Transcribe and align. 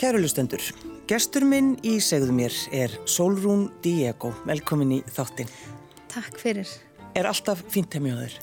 Kærulustendur, 0.00 0.62
gestur 1.04 1.44
minn 1.44 1.74
í 1.84 1.98
segðu 2.00 2.32
mér 2.32 2.54
er 2.72 2.92
Solrún 3.04 3.66
Diego. 3.84 4.30
Velkomin 4.48 4.94
í 4.96 5.00
þáttin. 5.12 5.48
Takk 6.08 6.38
fyrir. 6.40 6.70
Er 7.12 7.26
alltaf 7.28 7.60
fínt 7.68 7.92
heim 7.92 8.06
í 8.08 8.14
öður? 8.14 8.38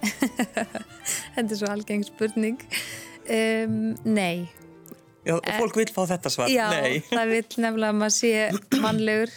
Þetta 1.33 1.41
er 1.41 1.57
svo 1.57 1.71
algeng 1.71 2.03
spurning. 2.05 2.61
Um, 3.25 3.95
nei. 4.05 4.45
Já, 5.25 5.39
og 5.39 5.49
fólk 5.57 5.79
vil 5.79 5.87
fá 5.95 6.03
þetta 6.11 6.31
svar. 6.35 6.51
Já, 6.53 6.67
nei. 6.75 6.99
það 7.09 7.31
vil 7.31 7.39
nefnilega 7.63 7.89
að 7.89 7.97
maður 8.03 8.13
sé 8.19 8.83
mannlegur. 8.83 9.33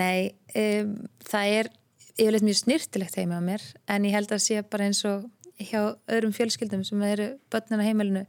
Nei, 0.00 0.30
um, 0.62 0.94
það 1.28 1.52
er 1.58 1.70
yfirleitt 2.14 2.46
mjög 2.46 2.60
snirtilegt 2.62 3.18
heima 3.20 3.36
á 3.36 3.44
mér 3.44 3.66
en 3.84 4.06
ég 4.08 4.16
held 4.16 4.32
að 4.32 4.40
sé 4.46 4.62
bara 4.64 4.86
eins 4.88 5.02
og 5.10 5.28
hjá 5.60 5.92
öðrum 6.08 6.32
fjölskyldum 6.32 6.86
sem 6.88 7.04
eru 7.04 7.28
börnina 7.52 7.84
heimilinu. 7.84 8.24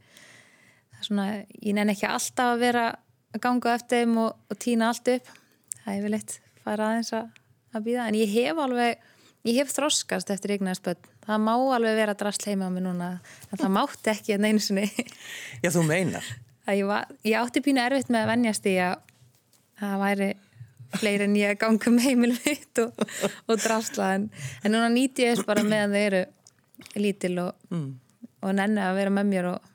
Það 0.92 1.00
er 1.00 1.08
svona, 1.08 1.26
ég 1.62 1.78
nenn 1.80 1.94
ekki 1.94 2.10
alltaf 2.10 2.52
að 2.58 2.62
vera 2.66 2.84
ganga 3.40 3.76
eftir 3.76 4.02
þeim 4.02 4.18
og, 4.26 4.34
og 4.50 4.60
týna 4.60 4.90
allt 4.92 5.08
upp. 5.14 5.32
Það 5.82 5.94
er 5.94 6.04
vel 6.04 6.18
eitt 6.18 6.36
fara 6.62 6.90
aðeins 6.90 7.14
að, 7.16 7.32
að 7.72 7.88
býða 7.88 8.08
en 8.08 8.20
ég 8.20 8.36
hef 8.36 8.60
alveg 8.62 9.08
ég 9.48 9.58
hef 9.58 9.72
þroskast 9.74 10.30
eftir 10.30 10.54
eignarspöld 10.54 11.08
það 11.26 11.42
má 11.42 11.52
alveg 11.54 11.98
vera 11.98 12.14
drast 12.18 12.46
heima 12.46 12.68
á 12.68 12.70
mig 12.74 12.84
núna 12.84 13.10
en 13.50 13.58
það 13.60 13.74
mátti 13.76 14.12
ekki 14.12 14.36
en 14.36 14.46
einu 14.48 14.62
sinni. 14.62 14.88
Já, 15.62 15.70
þú 15.70 15.84
meinar. 15.86 16.26
Ég, 16.70 16.84
var, 16.86 17.08
ég 17.26 17.38
átti 17.38 17.62
pínu 17.62 17.82
erfitt 17.82 18.10
með 18.12 18.24
að 18.24 18.32
vennjast 18.32 18.68
í 18.70 18.76
að 18.82 18.94
það 19.82 19.96
væri 20.02 20.28
fleiri 20.92 21.26
en 21.26 21.36
ég 21.38 21.54
að 21.54 21.60
ganga 21.62 21.90
um 21.90 21.98
heimil 22.02 22.32
mitt 22.44 22.82
og, 22.82 23.02
og 23.48 23.58
drastla 23.62 24.12
en, 24.18 24.28
en 24.62 24.74
núna 24.74 24.90
nýti 24.92 25.26
ég 25.26 25.34
þess 25.34 25.48
bara 25.48 25.64
meðan 25.66 25.94
þau 25.94 26.02
eru 26.02 26.22
lítil 27.00 27.34
og, 27.42 27.52
mm. 27.72 27.88
og 28.42 28.54
nenni 28.58 28.82
að 28.84 28.98
vera 29.00 29.14
með 29.14 29.30
mér 29.30 29.50
og, 29.54 29.68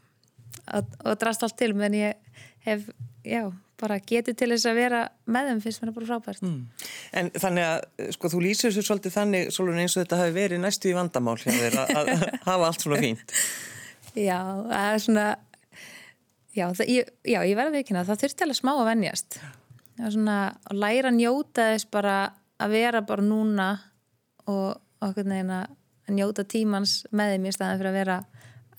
og 0.78 1.19
drasta 1.19 1.47
allt 1.47 1.59
til. 1.59 1.73
Menn 1.78 1.95
ég 1.97 2.44
hef 2.67 2.88
já, 3.28 3.44
bara 3.81 4.00
getið 4.02 4.38
til 4.39 4.50
þess 4.53 4.70
að 4.70 4.80
vera 4.80 5.02
með 5.30 5.52
þeim 5.52 5.64
fyrst 5.66 5.83
mér 5.83 5.94
bara 5.95 6.09
frábært. 6.09 6.45
Mm. 6.45 6.88
En 7.22 7.31
þannig 7.36 7.67
að, 7.67 8.08
sko, 8.17 8.31
þú 8.34 8.44
lýsir 8.45 8.73
svo 8.73 8.86
svolítið 8.88 9.17
þannig 9.17 9.52
svolítið 9.56 9.84
eins 9.84 9.97
og 9.97 10.03
þetta 10.03 10.22
hafi 10.23 10.38
verið 10.38 10.64
næstu 10.64 10.92
í 10.92 10.95
vandamál 10.97 11.38
að, 11.38 11.78
að 11.84 12.14
hafa 12.50 12.72
allt 12.72 12.88
svona 12.88 13.03
fínt. 13.03 13.36
Já, 14.17 14.39
það 14.66 14.88
er 14.88 15.03
svona 15.06 15.28
já, 16.58 16.66
það, 16.73 16.89
ég, 16.89 17.14
já, 17.28 17.39
ég 17.45 17.58
verði 17.59 17.84
ekki 17.84 17.97
það 17.97 18.19
þurfti 18.23 18.45
alveg 18.47 18.59
smá 18.61 18.73
að 18.73 18.88
vennjast 18.89 19.39
er 19.97 20.14
svona 20.14 20.38
að 20.69 20.81
læra 20.81 21.12
að 21.12 21.19
njóta 21.19 21.67
þess 21.73 21.89
bara 21.94 22.16
að 22.62 22.73
vera 22.73 23.03
bara 23.06 23.25
núna 23.25 23.67
og 24.50 25.03
okkur 25.03 25.28
neina 25.28 25.63
að 26.07 26.18
njóta 26.18 26.46
tímans 26.47 27.00
með 27.12 27.35
þeim 27.35 27.47
í 27.47 27.53
staðan 27.56 27.81
fyrir 27.81 27.91
að 27.91 28.00
vera 28.00 28.18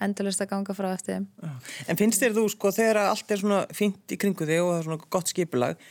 endurlust 0.04 0.42
að 0.44 0.52
ganga 0.52 0.76
frá 0.76 0.90
eftir 0.92 1.18
þeim. 1.18 1.54
En 1.88 1.98
finnst 2.00 2.22
þér 2.22 2.36
þú 2.36 2.44
sko 2.52 2.74
þegar 2.74 3.02
allt 3.06 3.32
er 3.34 3.40
svona 3.42 3.62
fint 3.74 4.14
í 4.14 4.20
kringu 4.20 4.46
þig 4.46 4.62
og 4.62 4.70
það 4.72 4.78
er 4.78 4.86
svona 4.88 5.10
gott 5.16 5.32
skipulag 5.32 5.88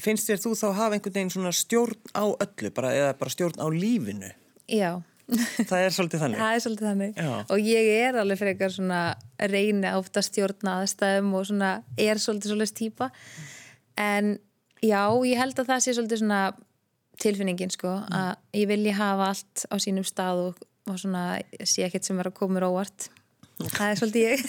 finnst 0.00 0.30
þér 0.30 0.42
þú 0.42 0.52
þá 0.58 0.66
hafa 0.76 0.96
einhvern 0.96 1.14
veginn 1.14 1.32
svona 1.34 1.52
stjórn 1.54 2.12
á 2.16 2.24
öllu 2.26 2.72
bara, 2.74 2.92
eða 2.96 3.14
bara 3.20 3.32
stjórn 3.32 3.62
á 3.62 3.66
lífinu? 3.72 4.30
Já. 4.70 4.90
Það 5.30 5.84
er 5.84 5.92
svolítið 5.94 6.22
þannig? 6.24 6.40
Það 6.40 6.52
er 6.54 6.62
svolítið 6.64 6.88
þannig 6.88 7.18
Já. 7.20 7.34
og 7.38 7.68
ég 7.70 7.90
er 8.00 8.16
alveg 8.18 8.40
fyrir 8.40 8.54
eitthvað 8.54 8.72
svona 8.74 9.02
reyni 9.52 9.92
átt 9.92 10.18
að 10.18 10.26
stjórna 10.26 10.72
aðstæðum 10.80 11.36
og 11.38 11.44
svona 11.46 11.68
er 11.94 12.22
svolítið 12.22 12.54
svolítið 12.54 12.78
týpa 12.80 13.10
en 14.00 14.32
já, 14.82 15.02
ég 15.30 15.38
held 15.38 15.62
að 15.62 15.70
það 15.70 15.84
sé 15.84 15.94
svolítið 15.94 16.22
svona 16.24 16.40
tilfinningin 17.22 17.70
sko 17.70 17.94
mm. 18.00 18.18
að 18.18 18.58
ég 18.58 18.70
vilji 18.72 18.96
hafa 18.98 19.30
allt 19.30 19.64
á 19.70 19.74
sínum 19.78 20.08
stað 20.08 20.42
og, 20.48 20.60
og 20.90 20.98
svona 20.98 21.24
sé 21.62 21.86
ekkert 21.86 22.10
sem 22.10 22.18
er 22.18 22.32
að 22.32 22.38
koma 22.40 22.64
róvart 22.64 23.10
það 23.68 23.90
er 23.90 23.96
svolítið 24.00 24.24
ég 24.26 24.38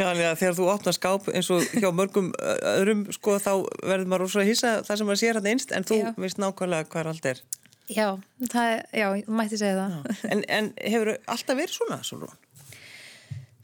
Já, 0.00 0.08
þegar 0.36 0.56
þú 0.58 0.64
opnar 0.72 0.94
skáp 0.96 1.22
eins 1.32 1.48
og 1.54 1.60
hjá 1.78 1.88
mörgum 1.94 2.28
öðrum 2.40 3.02
sko 3.14 3.30
þá 3.42 3.52
verður 3.82 4.08
maður 4.10 4.24
úr 4.26 4.32
svo 4.34 4.40
að 4.42 4.50
hýsa 4.50 4.70
það 4.86 4.96
sem 5.00 5.06
maður 5.10 5.22
sér 5.22 5.36
hann 5.38 5.50
einst 5.52 5.70
en 5.76 5.86
þú 5.86 5.96
já. 6.00 6.08
veist 6.18 6.40
nákvæmlega 6.42 6.90
hvað 6.92 7.06
allt 7.12 7.26
er 7.32 7.38
Já, 7.86 8.08
það 8.50 8.66
er, 8.72 8.80
já, 8.98 9.08
mætti 9.30 9.56
segja 9.60 9.78
það 9.78 9.90
en, 10.34 10.40
en 10.50 10.66
hefur 10.82 11.08
alltaf 11.14 11.56
verið 11.58 11.74
svona 11.76 11.98
svona? 12.06 12.32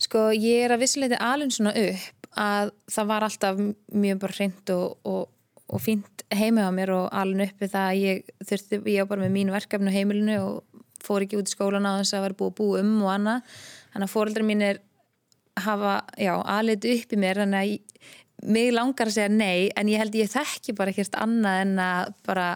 Sko, 0.02 0.18
ég 0.34 0.56
er 0.66 0.72
að 0.74 0.82
vissileiti 0.84 1.16
alveg 1.18 1.50
svona 1.54 1.74
upp 1.78 2.22
að 2.38 2.72
það 2.90 3.08
var 3.10 3.22
alltaf 3.26 3.54
mjög 3.92 4.20
bara 4.22 4.36
hreint 4.38 4.72
og, 4.74 4.86
og, 5.06 5.22
og 5.68 5.82
fínt 5.82 6.24
heimið 6.32 6.68
á 6.70 6.72
mér 6.74 6.90
og 6.96 7.08
alveg 7.18 7.52
uppi 7.52 7.68
það 7.72 7.88
að 7.88 8.00
ég 8.00 8.16
þurfti, 8.48 8.80
ég 8.94 9.04
á 9.04 9.10
bara 9.10 9.24
með 9.24 9.34
mín 9.34 9.52
verkefnu 9.52 9.90
heimilinu 9.94 10.38
og 10.46 10.71
fór 11.04 11.26
ekki 11.26 11.38
út 11.40 11.50
í 11.50 11.54
skólan 11.54 11.88
á 11.88 11.98
þess 12.00 12.16
að 12.16 12.26
vera 12.26 12.38
búið 12.40 12.52
að 12.52 12.58
búið 12.60 12.82
um 12.82 12.96
og 13.02 13.12
annað 13.12 13.54
þannig 13.92 14.08
að 14.08 14.14
fóreldrar 14.14 14.48
mín 14.48 14.66
er 14.66 14.82
hafa, 15.60 15.94
já, 16.16 16.34
aðlit 16.40 16.88
upp 16.88 17.12
í 17.12 17.20
mér 17.20 17.42
þannig 17.42 17.60
að 17.60 17.72
ég, 17.72 18.10
mig 18.42 18.72
langar 18.74 19.10
að 19.10 19.16
segja 19.16 19.32
nei 19.32 19.70
en 19.78 19.90
ég 19.92 20.02
held 20.02 20.16
ég 20.18 20.30
þekki 20.32 20.74
bara 20.78 20.92
ekkert 20.92 21.18
annað 21.20 21.62
en 21.62 21.74
að 21.82 22.14
bara 22.26 22.46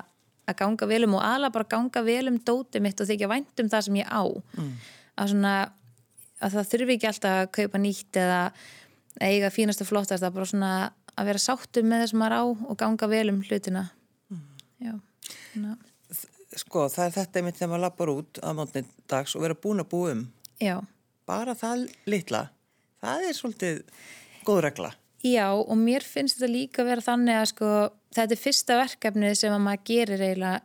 að 0.47 0.59
ganga 0.61 0.89
vel 0.91 1.03
um 1.07 1.17
og 1.19 1.25
aðla 1.27 1.51
bara 1.55 1.69
ganga 1.71 2.03
vel 2.07 2.31
um 2.31 2.39
dótið 2.39 2.85
mitt 2.85 3.03
og 3.03 3.09
þykja 3.11 3.31
vænt 3.31 3.63
um 3.63 3.71
það 3.71 3.87
sem 3.87 3.99
ég 4.01 4.11
á 4.11 4.23
mm. 4.27 4.73
að 5.17 5.33
svona 5.33 5.55
að 6.37 6.57
það 6.57 6.71
þurfi 6.73 6.97
ekki 6.97 7.11
alltaf 7.11 7.41
að 7.41 7.51
kaupa 7.59 7.81
nýtt 7.83 8.21
eða 8.21 8.41
eiga 9.23 9.51
fínast 9.53 9.83
og 9.83 9.91
flottast 9.91 10.27
að 10.27 10.37
bara 10.37 10.51
svona 10.51 10.73
að 11.17 11.31
vera 11.31 11.43
sáttum 11.43 11.89
með 11.89 12.03
það 12.03 12.11
sem 12.13 12.23
maður 12.23 12.37
á 12.37 12.45
og 12.47 12.79
ganga 12.83 13.11
vel 13.11 13.27
um 13.33 13.43
hlutina 13.43 13.85
mm. 14.33 14.43
já, 14.87 14.93
svona 15.53 15.77
sko 16.61 16.87
það 16.93 17.07
er 17.07 17.17
þetta 17.21 17.41
einmitt 17.41 17.59
þegar 17.59 17.73
maður 17.73 17.85
lappar 17.87 18.13
út 18.13 18.43
að 18.43 18.59
mánuðin 18.59 18.93
dags 19.11 19.37
og 19.37 19.45
vera 19.45 19.59
búin 19.63 19.83
að 19.83 19.91
búa 19.93 20.13
um. 20.15 20.27
Já. 20.63 20.77
bara 21.27 21.53
það 21.59 21.89
litla 22.09 22.47
það 23.03 23.27
er 23.29 23.37
svolítið 23.37 23.81
góð 24.47 24.63
regla. 24.67 24.93
Já 25.27 25.49
og 25.53 25.75
mér 25.81 26.05
finnst 26.07 26.39
þetta 26.39 26.53
líka 26.53 26.85
vera 26.87 27.05
þannig 27.05 27.41
að 27.41 27.49
sko 27.53 27.73
þetta 28.17 28.37
er 28.37 28.43
fyrsta 28.43 28.79
verkefnið 28.81 29.35
sem 29.41 29.55
að 29.55 29.65
maður 29.65 29.85
gerir 29.91 30.23
eiginlega 30.23 30.61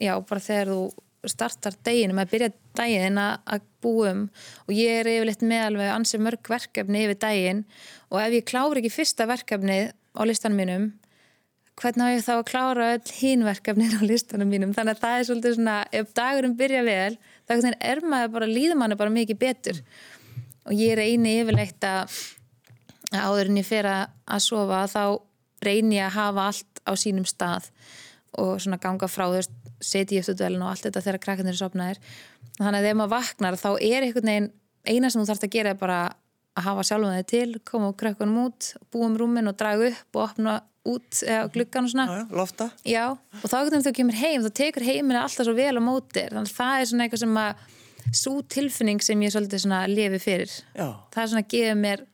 já 0.00 0.12
bara 0.26 0.44
þegar 0.44 0.72
þú 0.72 1.30
startar 1.30 1.76
deginu, 1.84 2.16
maður 2.16 2.32
byrja 2.32 2.50
degin 2.80 3.20
að 3.20 3.66
búa 3.84 4.12
um. 4.14 4.22
Og 4.66 4.74
ég 4.74 5.02
er 5.02 5.10
yfirleitt 5.10 5.44
með 5.44 5.66
alveg 5.66 5.92
ansið 5.92 6.24
mörg 6.24 6.50
verkefni 6.52 7.04
yfir 7.04 7.20
degin 7.26 7.64
og 8.08 8.22
ef 8.22 8.36
ég 8.38 8.48
klári 8.48 8.80
ekki 8.80 8.94
fyrsta 8.94 9.28
verkefnið 9.28 9.92
á 10.16 10.22
listanum 10.26 10.60
mínum 10.60 10.86
hvernig 11.80 12.04
á 12.04 12.14
ég 12.14 12.24
þá 12.26 12.32
að 12.36 12.46
klára 12.50 12.88
öll 12.94 13.14
hínverkefnin 13.20 13.96
á 13.96 14.02
listanum 14.04 14.50
mínum? 14.52 14.74
Þannig 14.76 14.98
að 14.98 15.04
það 15.04 15.16
er 15.16 15.28
svolítið 15.28 15.56
svona, 15.56 15.76
ef 15.92 16.12
dagurum 16.16 16.56
byrja 16.58 16.82
vel 16.86 17.14
þá 17.48 17.54
er 17.80 18.02
maður 18.04 18.34
bara, 18.36 18.50
líður 18.50 18.80
manni 18.80 18.98
bara 19.00 19.14
mikið 19.14 19.40
betur. 19.40 19.80
Og 20.68 20.76
ég 20.76 21.00
eini 21.00 21.40
yfirleitt 21.40 21.84
að 21.88 22.20
áður 23.10 23.50
en 23.50 23.58
ég 23.58 23.66
fer 23.66 23.88
að 23.90 24.44
sofa 24.44 24.84
þá 24.90 25.04
reynir 25.64 25.98
ég 25.98 26.06
að 26.06 26.16
hafa 26.18 26.46
allt 26.50 26.84
á 26.86 26.92
sínum 26.96 27.26
stað 27.28 27.70
og 28.38 28.60
svona 28.62 28.78
ganga 28.80 29.08
frá 29.10 29.26
þess 29.32 29.50
setja 29.80 30.18
í 30.18 30.20
eftirdvelin 30.20 30.62
og 30.62 30.74
allt 30.74 30.86
þetta 30.86 31.02
þegar 31.04 31.22
krakkarnir 31.24 31.56
er. 31.56 31.60
Sopnaðir 31.60 32.00
þannig 32.60 32.78
að 32.78 32.86
þegar 32.86 32.98
maður 33.00 33.14
vaknar 33.16 33.60
þá 33.60 33.70
er 33.74 34.06
einhvern 34.06 34.30
veginn 34.30 34.50
eina 34.84 35.10
sem 35.10 35.20
þú 35.20 35.28
þarfst 35.30 35.46
að 35.46 35.54
gera 35.56 35.72
er 35.72 35.80
bara 35.80 36.00
að 36.58 36.66
hafa 36.66 36.84
sjálfum 36.86 37.16
þig 37.16 37.28
til, 37.30 37.60
koma 37.64 37.90
á 37.90 37.98
krakkunum 38.02 38.42
út 38.44 38.72
búa 38.92 39.08
um 39.08 39.16
rúmin 39.18 39.50
og 39.50 39.56
draga 39.60 39.90
upp 39.90 40.18
og 40.18 40.24
opna 40.26 40.56
út 40.90 41.20
eða 41.24 41.48
gluggan 41.54 41.88
og 41.88 41.92
svona. 41.94 42.06
Já, 42.10 42.36
lofta. 42.40 42.68
Já, 42.88 43.04
og 43.16 43.46
þá 43.46 43.56
getur 43.58 43.84
þú 43.86 43.94
kemur 44.00 44.20
heim 44.20 44.44
þá 44.44 44.50
tekur 44.60 44.86
heiminu 44.86 45.20
alltaf 45.20 45.48
svo 45.48 45.56
vel 45.56 45.74
á 45.78 45.82
móti 45.82 46.26
þannig 46.26 46.50
að 46.50 46.56
það 46.56 46.76
er 46.78 46.90
svona 46.90 47.06
eitthvað 47.06 47.24
sem 47.24 47.40
að 47.44 47.66
svo 48.20 48.36
tilfinning 48.50 49.04
sem 49.04 49.22
ég 49.22 49.34
svolítið 49.34 49.64
svona 49.64 49.82
lefi 49.90 50.20
fyrir. 50.22 50.54
Já. 50.74 50.88
það 51.12 51.22
er 51.22 51.32
svona 51.32 51.44
að 51.44 51.52
gefa 51.54 51.76
mér 51.78 52.06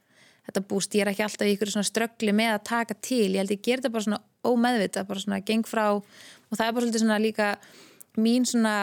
þetta 0.47 0.63
búst, 0.71 0.95
ég 0.95 1.03
er 1.03 1.11
ekki 1.11 1.25
alltaf 1.27 1.49
í 1.49 1.55
ykkur 1.57 1.73
svona 1.73 1.89
ströggli 1.89 2.35
með 2.37 2.53
að 2.55 2.67
taka 2.69 2.97
til, 3.03 3.33
ég 3.35 3.41
held 3.43 3.55
ég 3.55 3.63
ger 3.65 3.81
þetta 3.81 3.93
bara 3.95 4.07
svona 4.07 4.21
ómeðvita, 4.47 5.03
bara 5.09 5.23
svona 5.23 5.41
geng 5.47 5.67
frá. 5.67 5.87
Og 5.97 6.55
það 6.55 6.69
er 6.69 6.77
bara 6.77 6.85
svolítið 6.85 7.03
svona 7.03 7.19
líka 7.23 7.49
mín 8.21 8.47
svona 8.47 8.75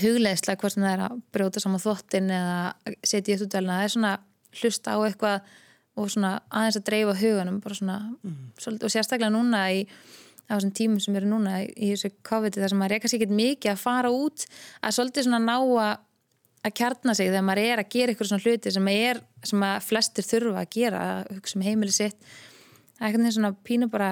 hugleðsla 0.00 0.56
hvort 0.58 0.78
það 0.78 0.88
er 0.90 1.04
að 1.06 1.20
brjóta 1.34 1.62
saman 1.62 1.82
þvottin 1.82 2.32
eða 2.34 2.96
setja 3.06 3.32
í 3.32 3.36
eftirdelina, 3.36 3.78
það 3.78 3.86
er 3.86 3.94
svona 3.94 4.14
hlusta 4.56 4.96
á 4.96 4.98
eitthvað 5.06 5.54
og 5.96 6.12
svona 6.12 6.36
aðeins 6.50 6.78
að 6.80 6.86
dreifa 6.90 7.16
huganum 7.20 7.60
svona, 7.66 7.98
mm. 8.22 8.38
svolítið, 8.60 8.88
og 8.88 8.94
sérstaklega 8.94 9.32
núna 9.32 9.62
í 9.72 9.84
á 10.46 10.54
þessum 10.54 10.74
tímum 10.78 11.02
sem 11.02 11.16
eru 11.18 11.28
núna 11.30 11.60
í 11.64 11.92
þessu 11.92 12.12
COVID 12.26 12.58
þar 12.60 12.72
sem 12.72 12.78
maður 12.80 12.94
reyka 12.94 13.10
sér 13.10 13.18
ekkert 13.18 13.38
mikið 13.40 13.72
að 13.72 13.80
fara 13.82 14.12
út 14.14 14.44
að 14.80 14.94
svolítið 14.98 15.26
svona 15.26 15.42
ná 15.42 15.56
að 15.56 15.94
að 16.66 16.74
kjarna 16.80 17.14
sig 17.14 17.28
þegar 17.30 17.44
maður 17.46 17.62
er 17.62 17.80
að 17.82 17.90
gera 17.92 18.12
eitthvað 18.12 18.30
svona 18.30 18.42
hluti 18.42 18.72
sem, 18.74 18.88
er, 18.90 19.20
sem 19.46 19.60
að 19.62 19.76
flestir 19.86 20.26
þurfa 20.26 20.62
að 20.64 20.72
gera, 20.74 21.02
að 21.06 21.36
hugsa 21.36 21.58
um 21.58 21.66
heimili 21.66 21.94
sitt 21.94 22.16
eitthvað 22.98 23.28
svona 23.36 23.52
pínu 23.66 23.88
bara 23.92 24.10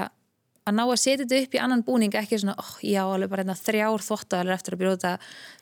að 0.65 0.77
ná 0.79 0.85
að 0.85 1.01
setja 1.01 1.25
þetta 1.25 1.41
upp 1.45 1.57
í 1.57 1.61
annan 1.61 1.83
búning 1.85 2.15
ekki 2.17 2.39
svona, 2.41 2.55
oh, 2.61 2.75
já, 2.81 3.03
alveg 3.05 3.33
bara 3.33 3.45
einna 3.45 3.57
þrjár 3.59 4.05
þóttæðilega 4.07 4.59
eftir 4.59 4.77
að 4.77 4.83
bjóða 4.85 5.13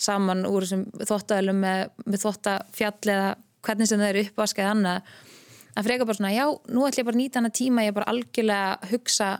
saman 0.07 0.45
úr 0.47 0.67
þessum 0.67 0.85
þóttæðilegum 1.01 1.63
með, 1.65 1.83
með 2.07 2.25
þóttafjall 2.27 3.15
eða 3.17 3.33
hvernig 3.67 3.91
sem 3.91 4.03
það 4.03 4.13
eru 4.13 4.25
uppvaskað 4.29 4.71
annað 4.71 5.17
að 5.73 5.89
freka 5.89 6.07
bara 6.09 6.19
svona, 6.19 6.35
já, 6.35 6.45
nú 6.69 6.85
ætlum 6.87 7.03
ég 7.03 7.09
bara 7.09 7.17
að 7.17 7.23
nýta 7.23 7.41
hana 7.41 7.53
tíma 7.55 7.87
ég 7.87 7.97
bara 7.97 8.11
algjörlega 8.13 8.77
að 8.77 8.93
hugsa 8.93 9.33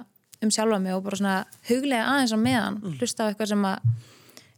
um 0.43 0.51
sjálfa 0.51 0.81
mig 0.83 0.97
og 0.97 1.05
bara 1.07 1.21
svona 1.21 1.37
huglega 1.69 2.09
aðeins 2.11 2.35
á 2.35 2.39
meðan, 2.41 2.81
mm. 2.83 2.99
hlusta 2.99 3.27
á 3.27 3.29
eitthvað 3.31 3.53
sem 3.53 3.65
að 3.69 3.89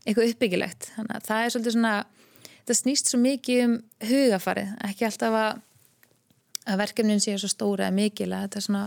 eitthvað 0.04 0.32
uppbyggilegt, 0.32 0.90
þannig 0.96 1.16
að 1.16 1.28
það 1.28 1.44
er 1.44 1.54
svolítið 1.54 1.76
svona, 1.76 1.94
það 2.64 2.78
snýst 2.80 3.10
svo 3.10 3.20
mikið 3.20 3.62
um 3.64 3.78
hugafarið, 4.10 4.74
ekki 4.88 5.08
alltaf 5.08 5.38
að 5.40 5.62
að 6.64 6.80
verkefnin 6.80 7.22
séu 7.22 7.38
svo 7.40 7.50
stóra 7.52 7.88
eða 7.88 7.96
mikil 7.98 8.30
að 8.32 8.46
þetta 8.46 8.60
er 8.60 8.66
svona 8.66 8.84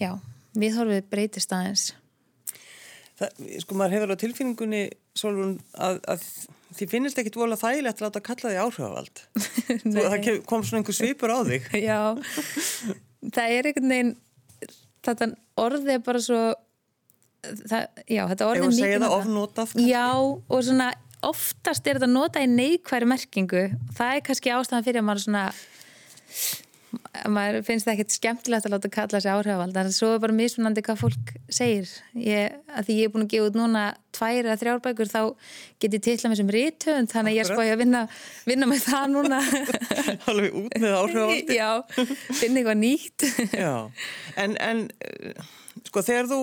já, 0.00 0.10
viðhorfið 0.58 1.06
breytist 1.12 1.54
aðeins 1.56 1.92
Það, 3.14 3.44
sko 3.62 3.76
maður 3.78 3.94
hefur 3.94 4.10
á 4.10 4.22
tilfinningunni 4.24 4.82
Solrún 5.14 5.52
að, 5.78 6.00
að 6.10 6.24
því 6.74 6.88
finnist 6.90 7.20
ekki 7.20 7.32
dvola 7.34 7.58
þægilegt 7.60 8.02
að 8.02 8.06
láta 8.08 8.22
kalla 8.24 8.50
því 8.52 8.60
áhrifavald. 8.64 9.22
Það 9.94 10.28
kom 10.48 10.66
svona 10.66 10.82
einhver 10.82 10.98
svipur 10.98 11.34
á 11.34 11.38
þig. 11.46 11.70
Já, 11.88 12.00
það 13.30 13.56
er 13.56 13.70
einhvern 13.70 13.94
veginn 13.94 14.12
þetta 15.04 15.30
orðið 15.60 15.94
er 15.94 16.04
bara 16.04 16.20
svo 16.24 16.42
það, 17.44 17.88
já, 18.08 18.22
þetta 18.30 18.46
orðið 18.48 18.66
er 18.66 18.76
mikið 18.78 19.06
ofnotað 19.10 19.74
Já, 19.84 20.06
og 20.16 20.64
svona 20.64 20.90
oftast 21.24 21.86
er 21.88 21.98
þetta 21.98 22.10
notað 22.10 22.46
í 22.46 22.50
neikværi 22.52 23.08
merkingu. 23.08 23.64
Það 23.96 24.16
er 24.16 24.24
kannski 24.26 24.52
ástæðan 24.52 24.86
fyrir 24.86 25.00
að 25.00 25.08
maður 25.08 25.24
svona 25.24 25.44
maður 27.30 27.64
finnst 27.66 27.86
það 27.86 27.94
ekkert 27.94 28.14
skemmtilegt 28.14 28.66
að 28.68 28.74
láta 28.74 28.90
kalla 28.92 29.20
sig 29.22 29.32
áhrifavald 29.32 29.78
en 29.80 29.92
svo 29.94 30.10
er 30.14 30.22
bara 30.22 30.36
mismunandi 30.36 30.84
hvað 30.86 31.00
fólk 31.02 31.32
segir. 31.52 31.90
Ég, 32.18 32.58
að 32.70 32.88
því 32.88 32.98
ég 32.98 33.08
er 33.08 33.14
búin 33.14 33.26
að 33.26 33.32
gefa 33.34 33.48
út 33.50 33.58
núna 33.58 33.84
tvær 34.14 34.40
eða 34.42 34.58
þrjárbækur 34.62 35.10
þá 35.10 35.20
get 35.82 35.96
ég 35.98 36.04
tilla 36.06 36.30
með 36.32 36.40
sem 36.42 36.52
rítönd 36.56 37.12
þannig 37.14 37.32
að 37.32 37.38
ég 37.38 37.44
er 37.44 37.50
spáði 37.50 37.72
að 37.74 37.82
vinna, 37.84 38.04
vinna 38.50 38.68
með 38.70 38.84
það 38.88 39.08
núna. 39.14 39.40
Alveg 40.30 40.60
út 40.62 40.78
með 40.84 40.98
áhrifavaldi 41.00 41.58
Já, 41.58 41.70
finna 42.40 42.62
eitthvað 42.62 42.80
nýtt. 42.82 43.26
Já, 43.52 43.74
en, 44.44 44.56
en 44.62 44.86
sko 45.88 46.04
þegar 46.06 46.30
þú 46.30 46.40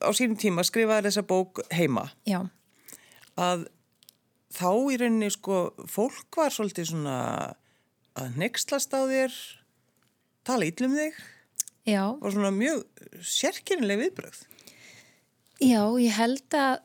á 0.00 0.08
sínum 0.16 0.38
tíma 0.40 0.64
skrifaði 0.66 1.10
þessa 1.10 1.26
bók 1.28 1.60
heima 1.74 2.08
Já. 2.28 2.40
að 3.36 3.66
þá 4.56 4.70
í 4.90 4.98
rauninni 5.00 5.30
sko 5.32 5.62
fólk 5.90 6.40
var 6.40 6.54
svolítið 6.54 6.90
svona 6.92 7.16
að 8.18 8.38
nextlast 8.40 8.94
á 8.96 9.00
þér 9.06 9.36
tala 10.50 10.68
ítlum 10.68 10.98
þig 10.98 11.18
Já. 11.88 12.04
og 12.12 12.28
svona 12.28 12.52
mjög 12.54 12.84
sérkynnileg 13.24 14.04
viðbröð. 14.04 14.44
Já, 15.60 15.82
ég 16.00 16.14
held 16.16 16.56
að 16.56 16.78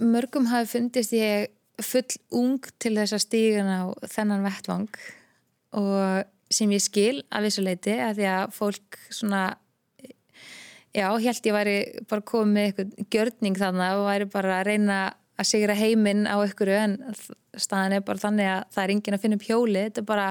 mörgum 0.00 0.48
hafi 0.50 0.70
fundist 0.76 1.14
ég 1.16 1.50
full 1.82 2.06
ung 2.36 2.60
til 2.80 2.94
þess 2.96 3.16
að 3.16 3.24
stígan 3.26 3.70
á 3.70 3.82
þennan 4.08 4.44
vettvang 4.46 4.88
og 5.78 6.28
sem 6.52 6.72
ég 6.72 6.84
skil 6.84 7.22
af 7.32 7.46
þessu 7.46 7.64
leiti 7.64 7.96
að 7.96 8.20
því 8.20 8.28
að 8.28 8.54
fólk 8.56 8.98
svona 9.08 9.42
já, 10.92 11.08
held 11.08 11.48
ég 11.48 11.56
væri 11.56 11.76
bara 12.10 12.24
komið 12.28 12.52
með 12.52 12.68
eitthvað 12.68 13.12
gjörning 13.14 13.58
þannig 13.60 13.98
og 13.98 14.08
væri 14.10 14.28
bara 14.32 14.58
að 14.58 14.66
reyna 14.68 14.98
að 15.40 15.48
sigra 15.48 15.76
heiminn 15.76 16.26
á 16.28 16.36
ykkur 16.44 16.72
en 16.76 16.98
staðan 17.56 17.96
er 17.96 18.04
bara 18.06 18.20
þannig 18.20 18.50
að 18.52 18.66
það 18.74 18.84
er 18.84 18.94
engin 18.94 19.16
að 19.16 19.24
finna 19.24 19.38
upp 19.38 19.48
hjóli, 19.48 19.86
þetta 19.88 20.02
er 20.02 20.08
bara 20.12 20.28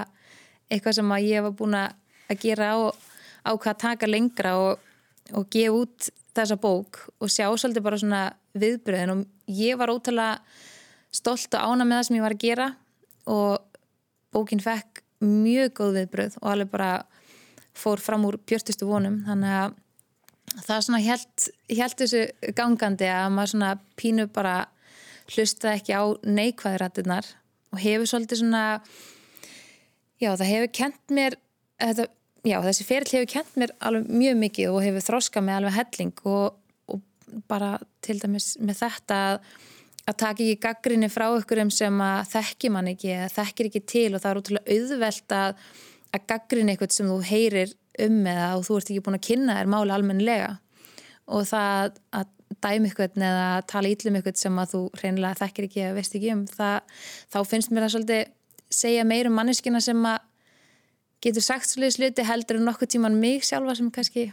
eitthvað 0.71 0.97
sem 0.99 1.15
að 1.15 1.27
ég 1.27 1.45
var 1.47 1.57
búin 1.57 1.77
að 1.77 1.97
gera 2.39 2.71
á, 2.73 2.77
á 3.45 3.51
hvað 3.51 3.79
taka 3.83 4.09
lengra 4.09 4.55
og, 4.59 4.79
og 5.35 5.49
gefa 5.51 5.75
út 5.83 6.11
þessa 6.35 6.57
bók 6.61 7.01
og 7.19 7.31
sjá 7.31 7.47
svolítið 7.49 7.83
bara 7.83 7.99
svona 7.99 8.21
viðbröðin 8.55 9.13
og 9.15 9.25
ég 9.51 9.79
var 9.79 9.91
ótrúlega 9.91 10.39
stolt 11.11 11.53
og 11.57 11.61
ána 11.73 11.87
með 11.87 11.99
það 11.99 12.07
sem 12.07 12.17
ég 12.17 12.25
var 12.25 12.35
að 12.35 12.43
gera 12.45 12.67
og 13.31 13.79
bókin 14.31 14.63
fekk 14.63 15.03
mjög 15.21 15.73
góð 15.77 15.97
viðbröð 15.99 16.37
og 16.41 16.51
alveg 16.53 16.71
bara 16.71 16.91
fór 17.77 18.01
fram 18.01 18.25
úr 18.27 18.37
björtustu 18.47 18.87
vonum. 18.87 19.21
Þannig 19.27 19.55
að 19.55 19.75
það 20.65 20.75
er 20.75 20.85
svona 20.87 21.01
held, 21.05 21.47
held 21.69 21.97
þessu 22.01 22.23
gangandi 22.57 23.07
að 23.11 23.29
maður 23.35 23.53
svona 23.53 23.71
pínu 23.99 24.27
bara 24.33 24.55
hlusta 25.31 25.75
ekki 25.77 25.95
á 25.95 26.03
neikvæðirættunar 26.25 27.27
og 27.71 27.79
hefur 27.79 28.09
svolítið 28.09 28.41
svona 28.41 28.63
já 30.21 30.33
það 30.33 30.49
hefur 30.49 30.73
kent 30.75 31.13
mér 31.15 31.37
þetta, 31.79 32.07
já 32.47 32.57
þessi 32.65 32.87
ferill 32.87 33.13
hefur 33.15 33.29
kent 33.35 33.59
mér 33.59 33.73
alveg 33.83 34.09
mjög 34.09 34.39
mikið 34.45 34.71
og 34.71 34.85
hefur 34.85 35.05
þroskað 35.07 35.45
mig 35.47 35.57
alveg 35.57 35.77
helling 35.77 36.23
og, 36.31 36.55
og 36.89 37.03
bara 37.51 37.75
til 38.03 38.17
dæmis 38.21 38.55
með 38.61 38.81
þetta 38.81 39.19
að, 39.27 39.37
að 40.07 40.17
taka 40.23 40.45
ekki 40.45 40.57
gaggrinni 40.65 41.11
frá 41.13 41.27
ykkurum 41.37 41.71
sem 41.73 42.01
að 42.05 42.33
þekki 42.33 42.73
mann 42.73 42.91
ekki 42.93 43.13
eða 43.17 43.29
þekkir 43.35 43.71
ekki 43.71 43.83
til 43.93 44.09
og 44.09 44.23
það 44.23 44.31
er 44.31 44.41
útrúlega 44.41 44.77
auðvelt 44.77 45.37
að, 45.37 45.63
að 46.11 46.27
gaggrinni 46.33 46.75
eitthvað 46.75 46.97
sem 46.97 47.13
þú 47.13 47.21
heyrir 47.29 47.77
um 48.01 48.19
eða 48.33 48.51
og 48.57 48.67
þú 48.67 48.77
ert 48.79 48.91
ekki 48.91 49.05
búin 49.05 49.19
að 49.19 49.25
kynna 49.27 49.57
þér 49.59 49.71
máli 49.71 49.95
almennilega. 49.95 50.51
Og 51.31 51.45
það 51.47 51.97
að 52.17 52.29
dæmi 52.61 52.91
ykkur 52.91 53.13
eða 53.15 53.47
tala 53.69 53.91
ítlum 53.91 54.17
ykkur 54.19 54.35
sem 54.39 54.57
að 54.59 54.73
þú 54.73 54.81
reynilega 54.99 55.39
þekkir 55.39 55.67
ekki 55.67 55.83
eða 55.85 55.97
veist 55.97 56.15
ekki 56.17 56.33
um 56.33 56.43
það, 56.49 56.97
þá 57.31 57.39
finnst 57.47 57.71
mér 57.71 57.85
það 57.85 57.93
svolítið 57.95 58.23
segja 58.71 59.07
meirum 59.07 59.35
manneskina 59.35 59.81
sem 59.83 59.99
að 60.07 60.19
getur 61.21 61.45
sagt 61.45 61.69
svolítið 61.69 61.97
sluti 61.97 62.27
heldur 62.27 62.59
en 62.59 62.67
nokkuð 62.69 62.93
tíman 62.95 63.17
mig 63.21 63.45
sjálfa 63.47 63.77
sem 63.77 63.91
kannski 63.93 64.29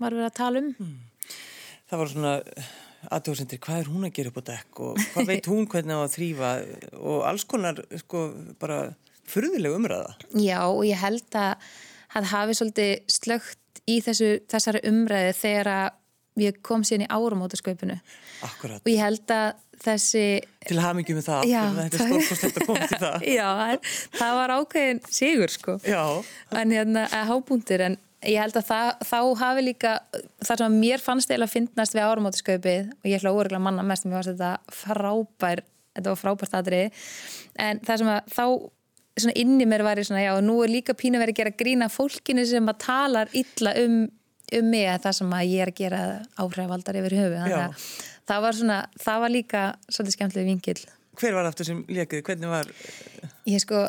var 0.00 0.14
verið 0.14 0.28
að 0.30 0.38
tala 0.38 0.62
um 0.62 0.72
mm. 0.72 0.96
Það 1.92 2.00
var 2.00 2.08
svona 2.08 2.34
aðtjóðsendir, 3.12 3.60
hvað 3.62 3.80
er 3.82 3.88
hún 3.92 4.06
að 4.06 4.14
gera 4.16 4.30
upp 4.30 4.38
á 4.40 4.44
dekk 4.48 4.82
og 4.84 5.00
hvað 5.12 5.28
veit 5.28 5.48
hún 5.50 5.66
hvernig 5.68 5.98
á 5.98 6.00
að 6.00 6.12
þrýfa 6.14 6.50
og 7.00 7.24
alls 7.28 7.44
konar 7.50 7.80
sko 8.00 8.26
bara 8.62 8.78
fyrðileg 9.28 9.74
umræða 9.76 10.14
Já 10.38 10.60
og 10.64 10.84
ég 10.88 11.00
held 11.02 11.38
að 11.38 11.66
það 12.12 12.30
hafi 12.32 12.56
svolítið 12.58 12.92
slögt 13.10 13.82
í 13.88 13.98
þessu, 14.04 14.30
þessari 14.50 14.82
umræði 14.88 15.34
þegar 15.40 15.72
að 15.72 15.90
ég 16.40 16.62
kom 16.64 16.84
síðan 16.86 17.06
í 17.06 17.10
árumótasköpunu 17.12 17.98
og 18.46 18.88
ég 18.88 19.02
held 19.02 19.34
að 19.34 19.50
þessi 19.82 20.24
til 20.68 20.78
mikið 20.78 21.18
með 21.18 21.26
það, 21.26 21.44
já, 21.50 21.60
þetta 21.78 22.06
stórkostlegt 22.06 22.60
að 22.60 22.66
koma 22.68 22.86
til 22.86 23.00
það. 23.02 23.26
Já, 23.38 23.50
það 24.14 24.36
var 24.38 24.54
ákveðin 24.56 25.00
sigur 25.10 25.52
sko. 25.52 25.76
Já. 25.82 26.02
en 26.60 26.74
hérna, 26.76 27.04
hábúndir 27.28 27.82
en 27.88 27.96
ég 28.22 28.38
held 28.38 28.58
að 28.60 28.68
það, 28.68 28.90
þá 29.08 29.18
hafi 29.42 29.64
líka 29.66 29.94
þar 30.46 30.62
sem 30.62 30.78
mér 30.84 31.02
fannst 31.02 31.32
eða 31.34 31.48
að 31.48 31.54
finnast 31.56 31.96
við 31.96 32.06
árumótasköpið 32.06 32.92
og 32.94 33.10
ég 33.10 33.18
ætla 33.18 33.34
óregla 33.34 33.62
manna 33.62 33.86
mest 33.86 34.06
mér 34.06 34.20
fannst 34.20 34.36
þetta 34.36 34.78
frábær 34.82 35.64
þetta 35.96 36.12
var 36.12 36.20
frábært 36.20 36.56
aðri 36.60 36.84
en 37.60 37.82
það 37.82 38.02
sem 38.02 38.12
að 38.12 38.32
þá 38.36 38.44
svona 39.22 39.36
inni 39.42 39.66
mér 39.68 39.84
var 39.84 40.00
ég 40.00 40.08
svona 40.08 40.22
já 40.22 40.32
og 40.36 40.44
nú 40.46 40.60
er 40.64 40.72
líka 40.72 40.94
pínu 40.96 41.20
verið 41.20 41.34
að 41.34 41.40
gera 41.42 41.56
grína 41.58 41.90
fólkinu 41.92 42.46
sem 42.48 42.70
að 42.70 42.78
talar 42.86 43.32
illa 43.36 43.74
um 43.82 44.04
um 44.58 44.70
mig 44.72 44.88
að 44.90 45.04
það 45.06 45.18
sem 45.18 45.36
að 45.38 45.50
ég 45.50 45.64
er 45.64 45.72
að 45.72 45.78
gera 45.82 46.00
áhrifaldar 46.44 46.98
yfir 47.00 47.18
höfu 47.20 47.44
það 48.28 48.44
var 48.46 48.58
svona, 48.58 48.78
það 49.02 49.24
var 49.24 49.34
líka 49.36 49.62
svolítið 49.88 50.18
skemmtileg 50.18 50.50
vingil 50.52 50.80
Hver 51.20 51.34
var 51.36 51.44
aftur 51.44 51.68
sem 51.68 51.82
lekið? 51.92 52.22
Hvernig 52.24 52.48
var? 52.48 52.68
Ég 53.44 53.60
sko, 53.60 53.82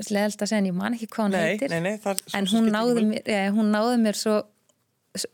sleðalt 0.00 0.40
að 0.40 0.48
segja 0.48 0.62
en 0.62 0.68
ég 0.70 0.76
man 0.78 0.94
ekki 0.96 1.10
hvað 1.12 1.26
hún 1.26 1.34
nei, 1.36 1.42
heitir 1.50 1.74
nei, 1.74 1.82
nei, 1.84 1.98
það, 2.00 2.22
en 2.38 2.48
hún 2.54 2.70
náði, 2.72 3.04
mér, 3.10 3.28
ja, 3.28 3.42
hún 3.52 3.68
náði 3.74 3.98
mér 4.00 4.18
svo 4.18 4.38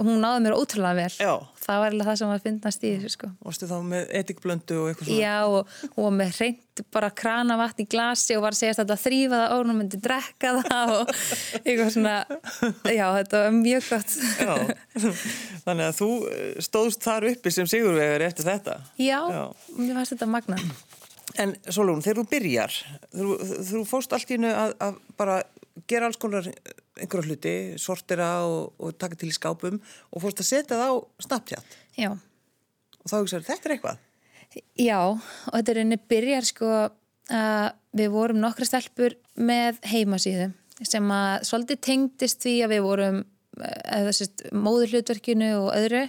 hún 0.00 0.18
náði 0.20 0.40
mér 0.44 0.54
ótrúlega 0.58 0.96
vel 0.98 1.12
Já. 1.16 1.34
það 1.62 1.78
var 1.80 1.94
það 2.04 2.16
sem 2.20 2.28
var 2.30 2.40
að 2.40 2.46
finnast 2.46 2.82
í 2.84 2.90
þessu 2.94 3.12
sko. 3.14 3.28
Varstu 3.46 3.68
þá 3.70 3.76
með 3.88 4.10
etikblöndu 4.20 4.76
og 4.76 4.90
eitthvað 4.90 5.08
svona? 5.08 5.20
Já 5.22 5.36
og, 5.48 5.78
og 5.94 6.10
með 6.18 6.34
reynd 6.36 6.82
bara 6.92 7.10
krana 7.16 7.56
vatn 7.60 7.84
í 7.84 7.86
glasi 7.90 8.36
og 8.36 8.44
var 8.44 8.56
að 8.56 8.60
segja 8.60 8.74
að 8.74 8.80
þetta 8.82 8.98
þrýfa 9.00 9.40
það 9.40 9.54
og 9.54 9.62
hún 9.62 9.78
myndi 9.78 10.00
drekka 10.04 10.52
það 10.58 10.92
og 10.96 11.14
eitthvað 11.62 11.90
svona 11.96 12.14
já 13.00 13.06
þetta 13.16 13.42
var 13.44 13.56
mjög 13.56 13.88
gott 13.90 14.16
Já, 14.20 14.54
þannig 15.64 15.86
að 15.86 15.98
þú 16.00 16.10
eh, 16.30 16.46
stóðst 16.68 17.08
þar 17.08 17.28
uppi 17.32 17.54
sem 17.56 17.70
sigurvegar 17.72 18.26
eftir 18.28 18.48
þetta 18.48 18.78
Já, 19.00 19.18
já. 19.32 19.42
mér 19.80 20.00
fannst 20.00 20.16
þetta 20.16 20.30
magna 20.36 20.60
En 21.40 21.54
Solún, 21.70 22.00
þegar 22.02 22.20
þú 22.20 22.28
byrjar 22.32 22.76
þú, 23.14 23.34
þú 23.70 23.82
fóst 23.88 24.12
allt 24.16 24.32
í 24.32 24.36
hennu 24.36 24.50
að, 24.50 24.72
að 24.82 24.96
bara 25.20 25.40
gera 25.88 26.08
alls 26.08 26.18
konar 26.20 26.48
einhverja 27.00 27.30
hluti, 27.30 27.56
sortira 27.80 28.30
og, 28.46 28.72
og 28.78 28.94
taka 29.00 29.18
til 29.18 29.30
í 29.30 29.36
skápum 29.36 29.80
og 29.80 30.22
fórst 30.22 30.42
að 30.44 30.50
setja 30.50 30.78
það 30.78 30.92
á 30.92 30.96
Snapchat. 31.26 31.76
Já. 31.98 32.10
Og 33.00 33.06
þá 33.08 33.16
hugsaður, 33.18 33.46
þetta 33.48 33.68
er 33.68 33.76
eitthvað? 33.76 34.06
Já, 34.80 35.00
og 35.06 35.52
þetta 35.54 35.72
er 35.72 35.82
einnig 35.84 36.06
byrjar 36.10 36.48
sko 36.48 36.70
að 37.30 37.68
við 37.96 38.10
vorum 38.14 38.40
nokkra 38.42 38.66
stelpur 38.66 39.14
með 39.38 39.78
heimasíðu 39.90 40.50
sem 40.86 41.12
að 41.12 41.44
svolítið 41.46 41.80
tengdist 41.84 42.42
því 42.42 42.54
að 42.64 42.72
við 42.74 42.84
vorum 42.86 43.20
eða 43.60 44.12
sérst 44.16 44.44
móður 44.56 44.94
hlutverkinu 44.94 45.50
og 45.58 45.72
öðru 45.76 46.04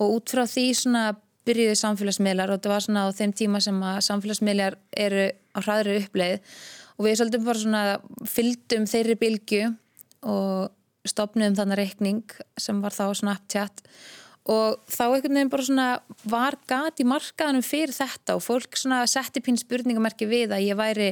og 0.00 0.16
út 0.16 0.32
frá 0.32 0.42
því 0.48 0.66
svona 0.76 1.04
byrjuði 1.48 1.76
samfélagsmiðlar 1.78 2.50
og 2.50 2.58
þetta 2.58 2.72
var 2.72 2.84
svona 2.84 3.04
á 3.06 3.16
þeim 3.16 3.34
tíma 3.36 3.60
sem 3.64 3.78
að 3.86 4.00
samfélagsmiðlar 4.08 4.76
eru 5.06 5.28
á 5.56 5.58
hraðri 5.62 6.00
uppleið 6.02 6.56
og 6.96 7.06
við 7.06 7.16
svolítið 7.20 7.46
bara 7.46 7.62
svona 7.62 7.84
fyldum 8.28 8.88
þeirri 8.90 9.16
bylgu 9.20 9.62
og 10.26 10.70
stopnum 11.08 11.54
þannig 11.56 11.80
reikning 11.80 12.34
sem 12.60 12.80
var 12.82 12.94
þá 12.94 13.06
Snapchat. 13.16 13.84
Og 14.50 14.80
þá 14.88 15.04
einhvern 15.06 15.36
veginn 15.36 15.52
bara 15.52 15.66
svona 15.66 15.88
var 16.28 16.56
gat 16.68 17.00
í 17.00 17.06
markaðanum 17.08 17.64
fyrir 17.64 17.92
þetta 17.94 18.36
og 18.38 18.44
fólk 18.44 18.78
svona 18.78 19.02
setti 19.10 19.42
pín 19.44 19.58
spurningamerki 19.60 20.28
við 20.28 20.54
að 20.56 20.66
ég 20.66 20.78
væri 20.78 21.10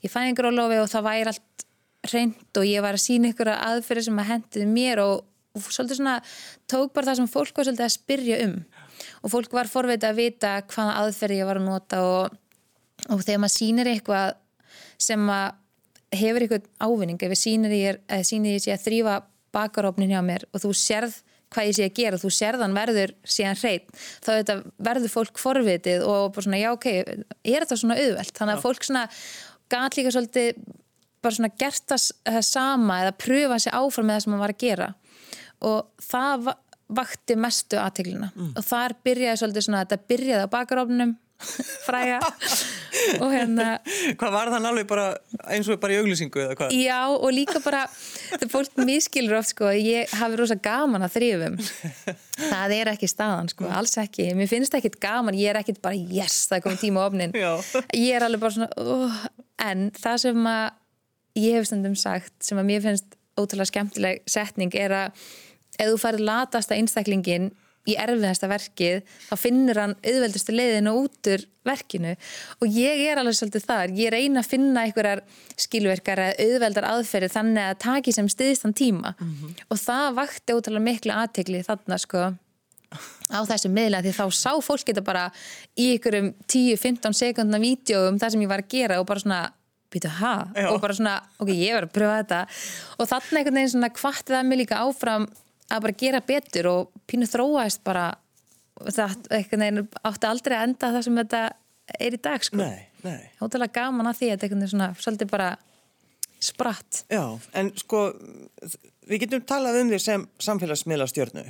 í 0.00 0.10
fæðingarólofi 0.10 0.78
og 0.80 0.90
það 0.90 1.08
væri 1.08 1.32
allt 1.32 1.66
reynd 2.10 2.56
og 2.56 2.64
ég 2.64 2.84
var 2.84 2.96
að 2.96 3.04
sína 3.04 3.32
ykkur 3.34 3.50
aðferði 3.52 4.06
sem 4.06 4.20
að 4.22 4.30
hendiði 4.30 4.68
mér 4.70 5.02
og, 5.02 5.24
og 5.56 5.66
svolítið 5.66 6.00
svona 6.00 6.14
tók 6.70 6.94
bara 6.94 7.10
það 7.10 7.20
sem 7.20 7.32
fólk 7.34 7.58
var 7.58 7.68
svolítið 7.68 7.86
að 7.86 7.96
spyrja 7.98 8.38
um. 8.46 8.54
Og 9.20 9.32
fólk 9.34 9.56
var 9.56 9.68
forveitað 9.68 10.14
að 10.14 10.20
vita 10.22 10.54
hvaða 10.70 10.96
aðferði 11.02 11.40
ég 11.40 11.50
var 11.50 11.60
að 11.60 11.66
nota 11.66 12.04
og, 12.06 12.38
og 13.10 13.24
þegar 13.26 13.42
maður 13.42 13.56
sínir 13.58 13.90
eitthvað 13.90 14.38
sem 15.00 15.28
að 15.34 15.58
hefur 16.14 16.44
eitthvað 16.44 16.68
ávinning 16.82 17.20
ef 17.22 17.34
ég 17.34 17.40
sýnir 17.40 17.74
ég, 17.74 18.00
ég 18.10 18.62
sé 18.62 18.74
að 18.74 18.86
þrýfa 18.86 19.18
bakarofnin 19.54 20.12
hjá 20.12 20.22
mér 20.24 20.46
og 20.50 20.62
þú 20.64 20.72
sérð 20.76 21.20
hvað 21.50 21.66
ég 21.66 21.76
sé 21.76 21.86
að 21.88 21.96
gera, 21.98 22.18
þú 22.20 22.30
sérðan 22.34 22.76
verður 22.76 23.12
síðan 23.26 23.58
hreit, 23.58 23.88
þá 24.22 24.52
verður 24.78 25.10
fólk 25.10 25.40
forvitið 25.42 26.04
og 26.06 26.28
bara 26.34 26.46
svona, 26.46 26.60
já 26.60 26.70
ok 26.70 26.86
er 26.92 27.64
þetta 27.64 27.78
svona 27.80 27.96
auðvelt, 27.98 28.34
þannig 28.36 28.54
að 28.54 28.60
já. 28.60 28.64
fólk 28.66 28.86
svona 28.86 29.02
gæt 29.70 29.98
líka 29.98 30.12
svolítið 30.14 30.60
bara 31.20 31.36
svona 31.36 31.52
gert 31.60 31.90
það 31.90 32.40
sama 32.46 33.00
eða 33.04 33.16
pröfa 33.18 33.58
sér 33.62 33.78
áfram 33.80 34.08
með 34.08 34.16
það 34.16 34.24
sem 34.24 34.34
maður 34.34 34.44
var 34.44 34.54
að 34.54 34.62
gera 34.64 34.88
og 35.70 36.06
það 36.06 36.52
vakti 37.00 37.36
mestu 37.38 37.78
aðteglina 37.78 38.30
mm. 38.30 38.54
og 38.58 38.66
þar 38.66 38.96
byrjaði 39.06 39.42
svolítið 39.42 39.66
svona, 39.66 39.82
þetta 39.84 40.10
byrjaði 40.10 40.46
á 40.46 40.54
bakarofnum 40.54 41.16
fræga 41.86 42.18
og 43.20 43.30
hérna 43.32 43.66
hvað 44.20 44.34
var 44.34 44.50
þann 44.54 44.68
alveg 44.70 44.88
bara 44.90 45.06
eins 45.50 45.68
og 45.70 45.80
bara 45.82 45.96
í 45.96 46.00
auglýsingu 46.00 46.42
eða 46.42 46.56
hvað? 46.58 46.74
Já 46.76 47.00
og 47.10 47.30
líka 47.34 47.62
bara 47.64 47.84
það 47.90 48.48
fólk 48.52 48.82
miskilur 48.88 49.38
oft 49.40 49.54
sko 49.54 49.70
ég 49.74 50.10
hafi 50.20 50.40
rosa 50.40 50.58
gaman 50.60 51.06
að 51.06 51.16
þrýfum 51.18 51.58
það 52.50 52.74
er 52.76 52.92
ekki 52.94 53.08
staðan 53.10 53.50
sko, 53.52 53.68
alls 53.68 53.96
ekki. 54.00 54.30
Mér 54.36 54.48
finnst 54.50 54.72
það 54.72 54.82
ekkit 54.82 54.98
gaman, 55.02 55.38
ég 55.38 55.52
er 55.52 55.60
ekkit 55.60 55.80
bara 55.84 55.98
yes 55.98 56.46
það 56.50 56.58
er 56.58 56.66
komið 56.66 56.84
tíma 56.86 57.06
ofnin 57.06 57.36
ég 57.36 58.10
er 58.16 58.26
alveg 58.26 58.42
bara 58.42 58.56
svona 58.56 58.70
uh, 58.80 59.22
en 59.70 59.88
það 59.96 60.20
sem 60.26 60.50
að 60.50 60.66
ég 61.40 61.58
hef 61.58 61.70
stundum 61.70 61.96
sagt 61.98 62.34
sem 62.44 62.58
að 62.60 62.70
mér 62.72 62.84
finnst 62.84 63.16
ótrúlega 63.38 63.70
skemmtileg 63.70 64.22
setning 64.28 64.74
er 64.76 64.94
að 64.96 65.24
ef 65.80 65.92
þú 65.92 65.98
farið 66.02 66.26
latast 66.26 66.72
að 66.72 66.82
einstaklingin 66.82 67.50
í 67.88 67.96
erfiðasta 67.96 68.48
verkið 68.50 69.00
þá 69.28 69.34
finnur 69.40 69.80
hann 69.80 69.94
auðveldustu 70.04 70.54
leiðinu 70.54 70.92
út 71.00 71.30
úr 71.32 71.44
verkinu. 71.66 72.12
Og 72.60 72.76
ég 72.76 73.04
er 73.08 73.20
alveg 73.20 73.36
svolítið 73.38 73.64
þar, 73.66 73.94
ég 73.96 74.12
reyna 74.12 74.42
að 74.42 74.50
finna 74.52 74.84
einhverjar 74.86 75.22
skilverkar 75.60 76.22
eða 76.26 76.46
auðveldar 76.46 76.88
aðferði 76.90 77.32
þannig 77.34 77.66
að 77.70 77.80
taki 77.86 78.14
sem 78.16 78.28
stiðistan 78.32 78.76
tíma. 78.76 79.14
Mm 79.18 79.32
-hmm. 79.32 79.56
og 79.68 79.78
það 79.80 80.14
vakti 80.20 80.56
ótrúlega 80.56 80.88
miklu 80.88 81.12
aðtegli 81.16 81.62
þarna 81.64 81.98
sko. 81.98 82.32
Á 83.30 83.40
þessum 83.46 83.72
miðlega 83.72 84.02
því 84.02 84.12
þá 84.18 84.26
sá 84.34 84.52
fólk 84.60 84.86
þetta 84.86 85.02
bara 85.06 85.30
í 85.78 85.92
einhverjum 85.92 86.34
10-15 86.50 87.14
sekundna 87.14 87.58
vídjóum 87.62 88.18
það 88.18 88.30
sem 88.30 88.42
ég 88.42 88.48
var 88.48 88.64
að 88.64 88.68
gera 88.68 89.00
og 89.00 89.06
bara 89.06 89.20
svona 89.20 89.52
býtu 89.90 90.08
ha? 90.08 90.48
Og 90.70 90.80
bara 90.80 90.94
svona 90.94 91.20
ok, 91.38 91.48
ég 91.54 91.74
var 91.74 91.86
að 91.86 91.94
pröfa 91.94 92.18
þetta. 92.22 92.40
Og 92.98 93.08
þarna 93.08 93.38
einhvern 93.38 93.54
veginn 93.54 93.72
svona 93.74 93.94
kvartið 93.94 94.36
að 94.38 94.48
mig 94.48 94.58
líka 94.58 94.82
áfram 94.82 95.28
að 95.70 95.86
bara 95.86 95.98
gera 96.02 96.20
betur 96.26 96.68
og 96.70 96.92
pínu 97.10 97.28
þróaðist 97.30 97.82
bara 97.86 98.10
það 98.80 99.16
átti 100.08 100.28
aldrei 100.28 100.56
að 100.56 100.66
enda 100.68 100.92
það 100.96 101.06
sem 101.06 101.18
þetta 101.20 101.42
er 102.00 102.16
í 102.16 102.20
dag 102.22 102.46
sko. 102.46 102.60
Nei, 102.60 102.86
nei. 103.04 103.20
Ótalega 103.42 103.80
gaman 103.80 104.10
að 104.10 104.20
því 104.20 104.30
að 104.30 104.44
þetta 104.44 104.60
er 104.64 104.72
svona 104.72 104.90
svolítið 104.98 105.32
bara 105.32 105.50
spratt. 106.40 107.02
Já, 107.12 107.24
en 107.60 107.72
sko 107.78 108.04
við 109.10 109.26
getum 109.26 109.42
talað 109.48 109.82
um 109.82 109.90
því 109.92 110.00
sem 110.02 110.28
samfélagsmiðla 110.40 111.08
stjórnu. 111.10 111.44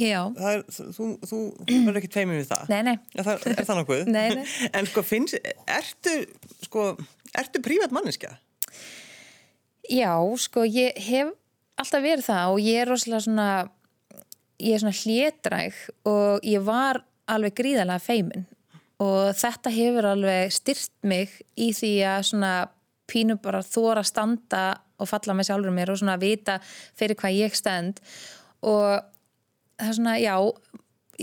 Já. 0.00 0.20
Er, 0.40 0.62
þú 0.72 1.08
þú 1.28 1.38
verður 1.68 1.98
ekki 2.00 2.12
tveimið 2.14 2.40
við 2.40 2.48
það. 2.48 2.70
Nei, 2.72 2.80
nei. 2.86 2.94
Ja, 3.12 3.26
það 3.26 3.44
er 3.50 3.66
það 3.68 3.80
nokkuð. 3.82 4.06
nei, 4.16 4.28
nei. 4.38 4.46
En 4.72 4.88
sko 4.88 5.04
finnst, 5.04 5.52
ertu 5.68 6.16
sko, 6.64 6.86
ertu 7.38 7.62
prívat 7.64 7.92
manniska? 7.94 8.32
Já, 9.92 10.14
sko 10.40 10.64
ég 10.64 10.96
hef 11.04 11.34
alltaf 11.80 12.02
verið 12.04 12.26
það 12.26 12.54
og 12.54 12.60
ég 12.64 12.82
er 12.82 12.90
rosalega 12.90 13.24
svona 13.26 13.48
ég 14.62 14.76
er 14.76 14.82
svona 14.82 14.96
hlétræk 14.96 15.78
og 16.08 16.44
ég 16.46 16.64
var 16.66 17.02
alveg 17.30 17.56
gríðarlega 17.58 18.02
feimin. 18.02 18.46
Og 19.02 19.32
þetta 19.34 19.72
hefur 19.74 20.08
alveg 20.12 20.52
styrt 20.54 20.92
mig 21.06 21.32
í 21.58 21.72
því 21.74 21.92
að 22.06 22.28
svona 22.30 22.52
pínu 23.10 23.38
bara 23.42 23.64
þóra 23.66 24.04
standa 24.06 24.76
og 25.02 25.10
falla 25.10 25.34
með 25.34 25.48
sjálfur 25.50 25.74
mér 25.74 25.90
og 25.90 25.98
svona 25.98 26.20
vita 26.22 26.60
fyrir 26.98 27.18
hvað 27.18 27.40
ég 27.40 27.58
stend. 27.58 27.98
Og 28.62 29.02
það 29.80 29.88
er 29.88 29.98
svona, 29.98 30.14
já 30.22 30.36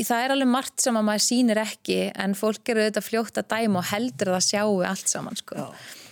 það 0.09 0.25
er 0.25 0.35
alveg 0.35 0.51
margt 0.51 0.83
sem 0.83 0.99
að 0.99 1.07
maður 1.07 1.25
sýnir 1.29 1.63
ekki 1.63 2.01
en 2.11 2.35
fólk 2.37 2.73
eru 2.73 2.83
auðvitað 2.83 3.07
fljótt 3.07 3.39
að 3.39 3.49
dæma 3.55 3.81
og 3.81 3.89
heldur 3.93 4.33
það 4.33 4.41
að 4.41 4.47
sjáu 4.49 4.77
allt 4.91 5.15
saman 5.15 5.39
sko. 5.39 5.63
Já 5.63 6.07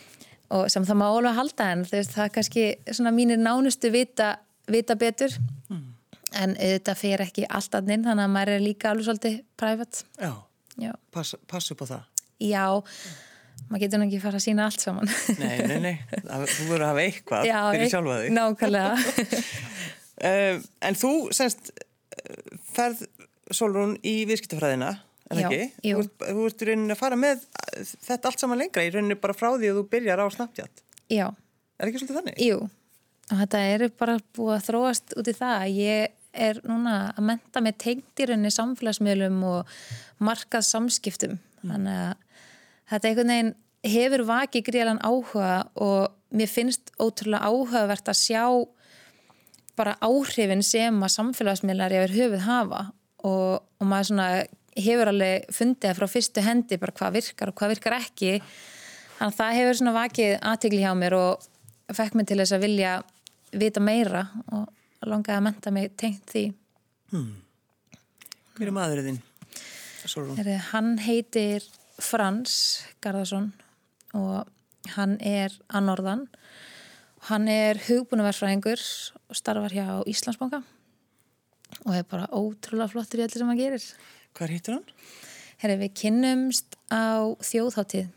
og 0.53 0.67
sem 0.71 0.85
það 0.87 0.99
má 1.01 1.05
alveg 1.09 1.37
halda 1.37 1.69
en 1.73 1.85
veist, 1.87 2.13
það 2.15 2.25
er 2.25 2.33
kannski 2.37 2.65
svona 2.91 3.13
mínir 3.15 3.39
nánustu 3.41 3.91
vita, 3.93 4.35
vita 4.71 4.95
betur. 4.99 5.33
Mm. 5.69 5.85
en 6.37 6.57
þetta 6.59 6.93
fer 6.99 7.23
ekki 7.23 7.45
alltaf 7.49 7.87
inn 7.87 8.03
þannig 8.05 8.27
að 8.27 8.35
maður 8.35 8.53
er 8.57 8.63
líka 8.63 8.91
alveg 8.91 9.07
svolítið 9.07 9.39
prævat 9.59 10.03
Já, 10.19 10.33
Já. 10.77 10.91
Pass, 11.11 11.35
pass 11.47 11.71
upp 11.73 11.81
á 11.81 11.85
það. 11.87 12.03
Já, 12.43 12.65
maður 13.69 13.83
getur 13.85 14.05
ekki 14.05 14.21
fara 14.21 14.37
að 14.37 14.45
sína 14.45 14.67
allt 14.67 14.83
saman. 14.83 15.09
Nei, 15.41 15.55
nei, 15.65 15.79
nei, 15.81 15.95
þú 16.11 16.67
verður 16.69 16.85
að 16.85 16.91
hafa 16.91 17.05
eitthvað 17.07 17.47
Já, 17.49 17.57
fyrir 17.73 17.91
sjálfa 17.95 18.19
þig. 18.21 18.35
Nákvæmlega. 18.37 18.93
Uh, 20.17 20.63
En 20.87 20.97
þú 20.97 21.11
semst 21.35 21.71
ferð 22.73 23.03
Solrún 23.53 23.95
í 24.05 24.25
viðskiptafræðina 24.27 24.95
en 25.27 25.41
Já, 25.41 25.47
ekki? 25.47 25.91
Ert, 25.91 26.13
þú 26.23 26.45
ert 26.47 26.63
í 26.63 26.69
rauninni 26.69 26.95
að 26.95 27.01
fara 27.01 27.19
með 27.19 27.45
þetta 28.07 28.29
allt 28.31 28.43
saman 28.43 28.61
lengra, 28.61 28.85
í 28.85 28.91
rauninni 28.93 29.19
bara 29.19 29.35
frá 29.37 29.49
því 29.53 29.71
að 29.71 29.79
þú 29.79 29.85
byrjar 29.93 30.23
á 30.23 30.27
Snapchat. 30.33 30.83
Já. 31.11 31.25
Er 31.77 31.89
ekki 31.89 32.01
svolítið 32.01 32.19
þannig? 32.21 32.39
Jú, 32.41 32.61
og 33.27 33.41
þetta 33.41 33.63
er 33.73 33.83
bara 33.99 34.17
búið 34.37 34.55
að 34.55 34.65
þróast 34.69 35.17
út 35.19 35.29
í 35.29 35.35
það. 35.37 35.65
Ég 35.77 36.15
er 36.47 36.61
núna 36.67 36.95
að 37.13 37.27
menta 37.31 37.63
með 37.63 37.79
tengt 37.83 38.21
í 38.21 38.27
rauninni 38.29 38.53
samfélagsmiðlum 38.53 39.43
og 39.47 39.77
markað 40.23 40.67
samskiptum. 40.69 41.37
Mm. 41.61 41.71
Þannig 41.73 42.01
að 42.05 42.13
þetta 42.91 43.11
einhvern 43.11 43.33
veginn 43.33 43.53
hefur 43.87 44.23
vakið 44.27 44.65
gríðalega 44.67 45.11
áhuga 45.11 45.51
og 45.83 46.15
mér 46.37 46.51
finnst 46.51 46.91
ótrúlega 46.99 47.47
áhugavert 47.47 48.09
að 48.11 48.19
sjá 48.19 48.43
bara 49.77 49.97
áhrifin 50.01 50.63
sem 50.65 51.03
að 51.03 51.13
samfélagsmiðlar 51.13 51.93
yfir 51.99 52.15
höfuð 52.17 52.45
hafa 52.47 52.81
og, 53.27 53.61
og 53.61 53.85
maður 53.85 54.09
svona 54.11 54.29
hefur 54.77 55.11
alveg 55.11 55.47
fundið 55.53 55.97
frá 55.97 56.07
fyrstu 56.11 56.43
hendi 56.45 56.79
bara 56.81 56.95
hvað 56.95 57.19
virkar 57.19 57.51
og 57.51 57.57
hvað 57.57 57.73
virkar 57.75 57.97
ekki. 57.97 58.33
Þannig 59.17 59.33
að 59.33 59.37
það 59.39 59.57
hefur 59.57 59.79
svona 59.79 59.95
vakið 59.97 60.33
aðtegli 60.51 60.81
hjá 60.83 60.91
mér 60.97 61.17
og 61.17 61.47
fekk 61.97 62.17
mér 62.17 62.29
til 62.29 62.39
þess 62.41 62.55
að 62.57 62.65
vilja 62.67 62.93
vita 63.57 63.83
meira 63.83 64.27
og 64.51 65.07
langaði 65.07 65.37
að 65.37 65.45
menta 65.47 65.73
mig 65.73 65.91
tengt 65.99 66.29
því. 66.31 66.45
Hmm. 67.13 67.33
Hver 68.57 68.69
er 68.71 68.75
maðurinn 68.75 69.09
þinn? 69.11 69.23
Hann 70.71 70.93
heitir 71.03 71.65
Frans 71.99 72.55
Garðarsson 73.03 73.51
og 74.15 74.47
hann 74.95 75.17
er 75.19 75.53
að 75.67 75.87
norðan. 75.89 76.25
Hann 77.27 77.47
er 77.51 77.79
hugbúnaverfræðingur 77.87 78.81
og 79.27 79.37
starfar 79.39 79.73
hjá 79.73 79.87
Íslandsbanka 80.07 80.61
og 81.83 81.95
er 81.95 82.05
bara 82.07 82.29
ótrúlega 82.31 82.91
flottur 82.91 83.19
í 83.19 83.25
allir 83.25 83.41
sem 83.41 83.49
hann 83.49 83.59
gerir 83.59 83.83
Hvað 84.37 84.53
hittir 84.53 84.75
hann? 84.75 84.85
Herri, 85.57 85.79
við 85.81 85.93
kynnumst 85.97 86.75
á 86.93 87.25
þjóðháttíð 87.41 88.11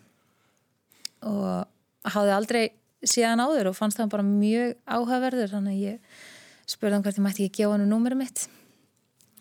og 1.25 2.11
hafði 2.13 2.35
aldrei 2.37 2.65
síðan 3.01 3.41
áður 3.41 3.71
og 3.71 3.79
fannst 3.79 4.01
það 4.01 4.13
bara 4.13 4.27
mjög 4.27 4.75
áhugaverður 4.85 5.53
þannig 5.55 5.79
að 5.79 5.87
ég 5.87 6.21
spurði 6.69 6.97
hann 6.97 7.07
hvert 7.07 7.21
ég 7.21 7.25
mætti 7.25 7.47
ekki 7.47 7.63
gefa 7.63 7.73
hann 7.75 7.87
um 7.87 7.93
númurum 7.95 8.21
mitt 8.21 8.45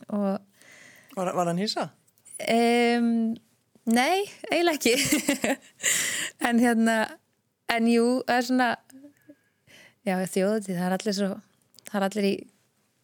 og 0.08 0.40
Var, 1.20 1.32
var 1.36 1.50
hann 1.50 1.60
hýsa? 1.60 1.90
Um, 2.48 3.34
nei, 3.90 4.24
eiginlega 4.48 4.78
ekki 4.78 5.58
en 6.48 6.62
hérna 6.64 7.00
en 7.74 7.90
jú, 7.92 8.06
það 8.24 8.38
er 8.38 8.48
svona 8.48 8.70
já, 10.08 10.16
þjóðháttíð, 10.16 10.78
það 10.78 10.86
er 10.86 10.96
allir 10.96 11.18
svo 11.18 11.32
það 11.90 11.98
er 12.00 12.08
allir 12.08 12.30
í 12.30 12.36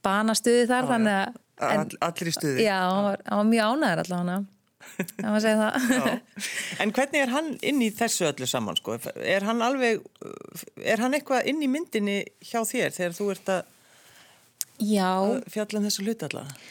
banastuði 0.05 0.69
þar, 0.69 0.87
já, 0.87 0.91
þannig 0.93 1.17
að 1.19 1.41
En, 1.63 1.87
allir 2.03 2.29
í 2.29 2.35
stuði. 2.35 2.65
Já, 2.65 2.79
hann 2.83 3.05
var, 3.07 3.21
hann 3.29 3.41
var 3.41 3.49
mjög 3.51 3.71
ánæður 3.71 4.03
allavega 4.03 4.43
það 4.85 5.25
var 5.25 5.35
að 5.35 5.43
segja 5.45 5.59
það. 5.61 6.47
En 6.83 6.93
hvernig 6.95 7.21
er 7.23 7.33
hann 7.33 7.51
inn 7.65 7.83
í 7.83 7.91
þessu 7.95 8.27
öllu 8.29 8.47
saman 8.49 8.79
sko? 8.79 8.97
er 9.15 9.45
hann 9.47 9.63
alveg 9.65 10.03
er 10.83 11.03
hann 11.03 11.15
eitthvað 11.17 11.49
inn 11.51 11.63
í 11.63 11.69
myndinni 11.71 12.17
hjá 12.43 12.61
þér 12.67 12.95
þegar 12.95 13.15
þú 13.17 13.29
ert 13.33 13.53
að, 13.53 13.69
að 15.09 15.35
fjalla 15.53 15.81
um 15.81 15.87
þessu 15.87 16.05
hlut 16.05 16.27
allavega? 16.27 16.65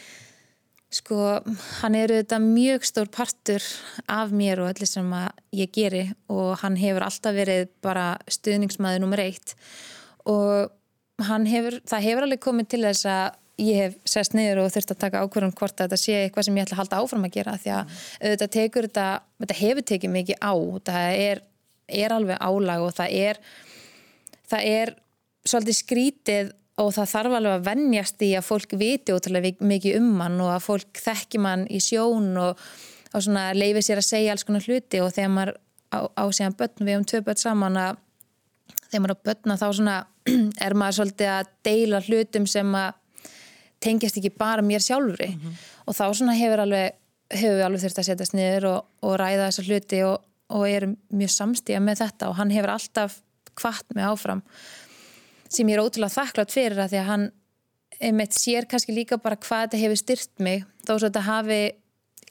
Sko, 0.95 1.17
hann 1.81 1.97
er 1.99 2.13
auðvitað 2.13 2.45
mjög 2.45 2.85
stór 2.87 3.09
partur 3.11 3.65
af 4.07 4.31
mér 4.31 4.61
og 4.63 4.69
allir 4.71 4.87
sem 4.87 5.09
ég 5.57 5.73
geri 5.75 6.05
og 6.31 6.53
hann 6.61 6.77
hefur 6.79 7.03
alltaf 7.09 7.35
verið 7.35 7.67
bara 7.83 8.13
stuðningsmaður 8.31 9.03
nummer 9.03 9.23
eitt. 9.25 9.57
Og 10.31 10.71
hann 11.27 11.49
hefur, 11.51 11.81
það 11.83 12.07
hefur 12.07 12.29
alveg 12.29 12.45
komið 12.47 12.71
til 12.71 12.85
þess 12.87 13.09
að 13.11 13.41
ég 13.61 13.79
hef 13.79 13.95
sest 14.09 14.35
niður 14.35 14.65
og 14.65 14.73
þurft 14.75 14.95
að 14.95 15.01
taka 15.05 15.23
ákvörðum 15.23 15.55
hvort 15.55 15.79
að 15.79 15.87
þetta 15.87 16.01
sé 16.01 16.17
eitthvað 16.25 16.49
sem 16.49 16.57
ég 16.59 16.67
ætla 16.67 16.77
að 16.77 16.83
halda 16.83 17.01
áfram 17.03 17.27
að 17.29 17.37
gera 17.37 17.55
því 17.61 17.73
að 17.75 17.85
mm. 17.85 18.25
þetta 18.25 18.49
tekur 18.57 18.89
þetta, 18.89 19.07
þetta 19.45 19.59
hefur 19.61 19.87
tekið 19.91 20.15
mikið 20.17 20.41
á, 20.43 20.55
það 20.89 21.21
er, 21.29 21.43
er 22.03 22.17
alveg 22.17 22.43
álag 22.43 22.87
og 22.89 22.97
það 22.99 23.17
er 23.21 23.41
það 24.51 24.69
er 24.73 24.95
svolítið 25.45 25.79
skrítið 25.79 26.53
og 26.83 26.91
það 26.97 27.11
þarf 27.13 27.37
alveg 27.39 27.57
að 27.59 27.67
vennjast 27.69 28.25
í 28.27 28.31
að 28.35 28.49
fólk 28.49 28.75
viti 28.81 29.15
ótrúlega 29.15 29.55
mikið 29.63 30.01
um 30.01 30.09
mann 30.19 30.41
og 30.43 30.51
að 30.57 30.65
fólk 30.65 31.03
þekki 31.05 31.43
mann 31.45 31.69
í 31.71 31.79
sjón 31.83 32.33
og, 32.41 32.65
og 33.15 33.29
leifir 33.55 33.87
sér 33.87 34.03
að 34.03 34.09
segja 34.09 34.35
alls 34.35 34.47
konar 34.47 34.67
hluti 34.67 35.03
og 35.05 35.15
þegar 35.15 35.31
maður 35.37 35.55
á, 35.95 35.99
á 36.11 36.25
síðan 36.35 36.59
börn 36.59 36.89
við 36.89 36.99
um 36.99 37.07
tvö 37.07 37.23
börn 37.29 37.43
saman 37.45 37.79
að 37.79 38.03
þegar 38.89 39.05
maður 39.05 39.15
að 39.15 39.25
börna 39.29 39.59
þá 39.61 39.67
svona 39.71 39.97
er 40.67 40.77
maður 40.79 40.99
svolítið 40.99 41.33
að 41.37 41.55
deila 41.69 42.03
hlutum 42.09 42.51
sem 42.51 42.77
að 42.81 43.01
tengjast 43.85 44.19
ekki 44.21 44.33
bara 44.41 44.65
mér 44.65 44.83
sjálfri. 44.85 45.31
Og 45.85 45.97
þá 45.97 46.07
svona 46.11 46.37
hefur 46.39 46.65
alveg 46.65 47.01
hefur 47.35 47.59
við 47.59 47.67
alveg 47.67 47.85
þurft 47.85 48.01
að 48.01 48.09
setjast 48.11 48.37
niður 48.37 48.67
og, 48.71 48.89
og 49.05 49.15
ræða 49.21 49.49
þessa 49.49 49.67
hluti 49.69 50.01
og, 50.07 50.25
og 50.55 50.67
erum 50.69 50.97
mjög 51.15 51.33
samstíða 51.35 51.83
með 51.85 52.03
þetta. 52.05 52.31
Og 52.31 52.39
hann 52.41 52.53
hefur 52.55 52.75
alltaf 52.75 53.21
kvart 53.55 53.95
mig 53.95 54.07
áfram 54.07 54.43
sem 55.55 55.69
ég 55.71 55.77
er 55.77 55.85
ótrúlega 55.85 56.11
þakklátt 56.17 56.51
fyrir 56.55 56.81
að 56.83 56.95
því 56.95 57.01
að 57.01 57.11
hann 57.13 57.27
einmitt 58.03 58.35
sér 58.35 58.67
kannski 58.67 58.95
líka 58.95 59.19
bara 59.23 59.39
hvað 59.39 59.69
þetta 59.69 59.83
hefur 59.85 60.01
styrt 60.01 60.43
mig. 60.43 60.65
Þó 60.83 60.97
svo 60.97 61.07
þetta 61.07 61.27
hafi 61.29 61.61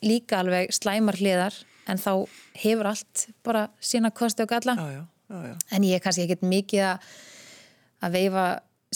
líka 0.04 0.42
alveg 0.44 0.74
slæmar 0.76 1.18
hliðar 1.20 1.56
en 1.88 2.00
þá 2.00 2.12
hefur 2.60 2.90
allt 2.92 3.28
bara 3.46 3.68
sína 3.84 4.12
kosti 4.16 4.44
og 4.44 4.52
galla. 4.52 4.76
Já, 4.76 5.00
já, 5.00 5.04
já, 5.32 5.40
já. 5.48 5.56
en 5.72 5.88
ég 5.88 5.98
er 5.98 6.04
kannski 6.04 6.28
ekkert 6.28 6.44
mikið 6.48 6.86
að, 6.90 7.10
að 8.04 8.18
veifa 8.20 8.46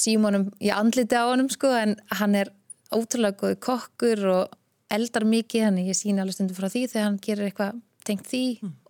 símónum 0.02 0.48
í 0.64 0.72
andliti 0.74 1.18
á 1.18 1.30
honum 1.30 1.50
sko 1.54 1.74
en 1.78 1.98
hann 2.20 2.38
er 2.38 2.54
ótrúlega 2.94 3.38
góð 3.42 3.60
kokkur 3.68 4.24
og 4.32 4.58
eldar 4.94 5.28
mikið 5.28 5.68
hann 5.68 5.82
ég 5.84 5.98
sína 5.98 6.24
alveg 6.24 6.38
stundum 6.38 6.58
frá 6.58 6.70
því 6.72 6.86
þegar 6.94 7.08
hann 7.10 7.22
gerir 7.24 7.50
eitthvað 7.50 7.82
tengt 8.08 8.30
því 8.30 8.46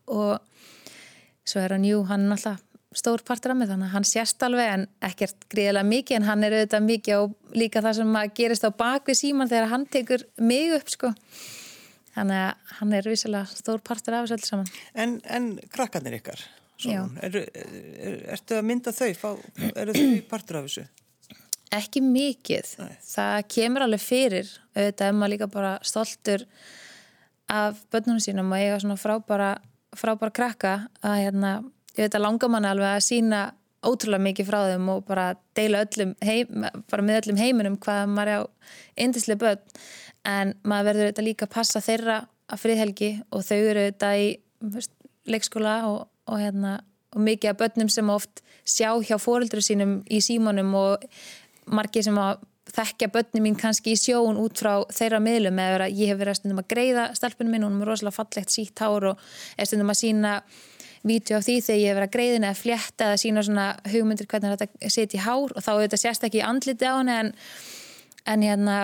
og 0.07 0.39
svo 1.47 1.63
er 1.63 1.73
hann, 1.75 1.85
jú, 1.87 2.03
hann 2.07 2.27
er 2.27 2.35
alltaf 2.37 2.63
stór 2.97 3.21
partur 3.25 3.53
af 3.53 3.59
mig 3.59 3.69
þannig 3.69 3.89
að 3.89 3.95
hann 3.95 4.07
sérst 4.07 4.43
alveg 4.45 4.71
en 4.73 4.85
ekkert 5.05 5.47
gríðilega 5.51 5.89
mikið 5.91 6.17
en 6.17 6.27
hann 6.27 6.45
er 6.45 6.55
auðvitað 6.55 6.87
mikið 6.87 7.21
og 7.21 7.57
líka 7.59 7.83
það 7.85 7.99
sem 7.99 8.19
að 8.21 8.33
gerist 8.39 8.67
á 8.67 8.71
bakvið 8.81 9.19
síman 9.21 9.51
þegar 9.51 9.71
hann 9.73 9.85
tekur 9.91 10.23
mig 10.39 10.73
upp 10.77 10.93
sko. 10.93 11.11
Þannig 12.15 12.39
að 12.41 12.77
hann 12.79 12.93
er 12.97 13.09
vissilega 13.11 13.59
stór 13.59 13.83
partur 13.85 14.17
af 14.17 14.25
þessu 14.25 14.37
öll 14.37 14.47
saman. 14.47 14.71
En, 14.97 15.17
en 15.29 15.51
krakkarnir 15.73 16.17
ykkar, 16.17 16.41
Eru, 17.25 17.41
er, 17.41 18.17
ertu 18.35 18.57
að 18.57 18.67
mynda 18.69 18.93
þau, 18.95 19.11
fá, 19.17 19.29
eru 19.73 19.95
þau 19.97 20.09
partur 20.29 20.59
af 20.59 20.67
þessu? 20.67 20.85
Ekki 21.77 22.01
mikið. 22.05 22.73
Nei. 22.79 22.97
Það 23.03 23.37
kemur 23.51 23.85
alveg 23.87 24.03
fyrir. 24.03 24.51
Auðvitað 24.75 25.09
er 25.09 25.17
maður 25.17 25.33
líka 25.33 25.49
bara 25.51 25.73
stoltur 25.85 26.45
af 27.51 27.81
börnunum 27.91 28.21
sínum 28.23 28.51
og 28.51 28.61
eiga 28.61 28.79
svona 28.83 28.99
frábara, 28.99 29.53
frábara 29.95 30.35
krakka 30.35 30.73
að 31.01 31.21
hérna, 31.23 31.53
að 31.97 32.19
langar 32.21 32.51
manni 32.51 32.69
alveg 32.71 32.93
að 32.93 33.05
sína 33.07 33.41
ótrúlega 33.87 34.23
mikið 34.23 34.49
frá 34.49 34.59
þeim 34.71 34.89
og 34.91 35.05
bara 35.07 35.27
deila 35.57 35.83
öllum 35.85 36.13
heim, 36.25 36.65
bara 36.89 37.05
með 37.05 37.21
öllum 37.21 37.39
heiminum 37.39 37.77
hvað 37.83 38.03
maður 38.11 38.31
er 38.31 38.41
á 38.41 38.43
indislega 39.05 39.41
börn 39.43 39.77
en 40.27 40.53
maður 40.67 40.89
verður 40.89 41.07
auðvitað 41.07 41.27
líka 41.27 41.47
að 41.47 41.53
passa 41.55 41.83
þeirra 41.83 42.17
að 42.47 42.61
friðhelgi 42.63 43.11
og 43.31 43.45
þau 43.47 43.57
eru 43.57 43.85
auðvitað 43.85 44.23
í 44.23 44.27
veist, 44.75 44.93
leikskóla 45.27 45.75
og, 45.91 45.99
og, 46.27 46.39
hérna, 46.41 46.77
og 47.15 47.23
mikið 47.23 47.53
af 47.53 47.57
börnum 47.61 47.89
sem 47.89 48.09
oft 48.13 48.43
sjá 48.67 48.91
hjá 49.01 49.17
fóreldru 49.21 49.63
sínum 49.63 49.99
í 50.11 50.21
símanum 50.23 50.73
og 50.75 51.03
margir 51.67 52.03
sem 52.03 52.17
að 52.19 52.43
þekkja 52.75 53.07
börnum 53.13 53.45
mín 53.47 53.59
kannski 53.59 53.93
í 53.95 53.99
sjón 53.99 54.39
út 54.41 54.59
frá 54.59 54.81
þeirra 54.91 55.21
miðlum 55.23 55.59
eða 55.63 55.75
vera- 55.77 55.91
ég 55.91 56.11
hef 56.11 56.17
verið 56.19 56.33
að 56.33 56.39
stundum 56.41 56.59
að 56.63 56.71
greiða 56.73 57.05
stelpunum 57.15 57.51
minn, 57.51 57.63
hún 57.63 57.81
er 57.81 57.87
rosalega 57.87 58.17
fallegt 58.17 58.51
sítt 58.51 58.79
hár 58.83 59.05
og 59.13 59.17
er 59.57 59.65
stundum 59.65 59.93
að 59.93 60.01
sína 60.03 60.41
vídeo 61.07 61.37
af 61.37 61.45
því 61.45 61.55
þegar 61.63 61.79
ég 61.79 61.87
hef 61.87 61.97
verið 61.97 62.07
að 62.09 62.15
greiðin 62.17 62.47
eða 62.47 62.59
flétta 62.59 63.05
eða 63.07 63.21
sína 63.21 63.43
svona 63.45 63.67
hugmyndir 63.87 64.27
hvernig 64.27 64.57
þetta 64.57 64.89
setja 64.91 65.19
í 65.19 65.23
hár 65.23 65.53
og 65.55 65.63
þá 65.63 65.71
er 65.73 65.83
þetta 65.85 66.01
sérst 66.03 66.27
ekki 66.27 66.43
andliti 66.43 66.89
á 66.89 66.99
henni 66.99 67.15
en, 67.21 67.31
en 68.25 68.41
hérna 68.43 68.77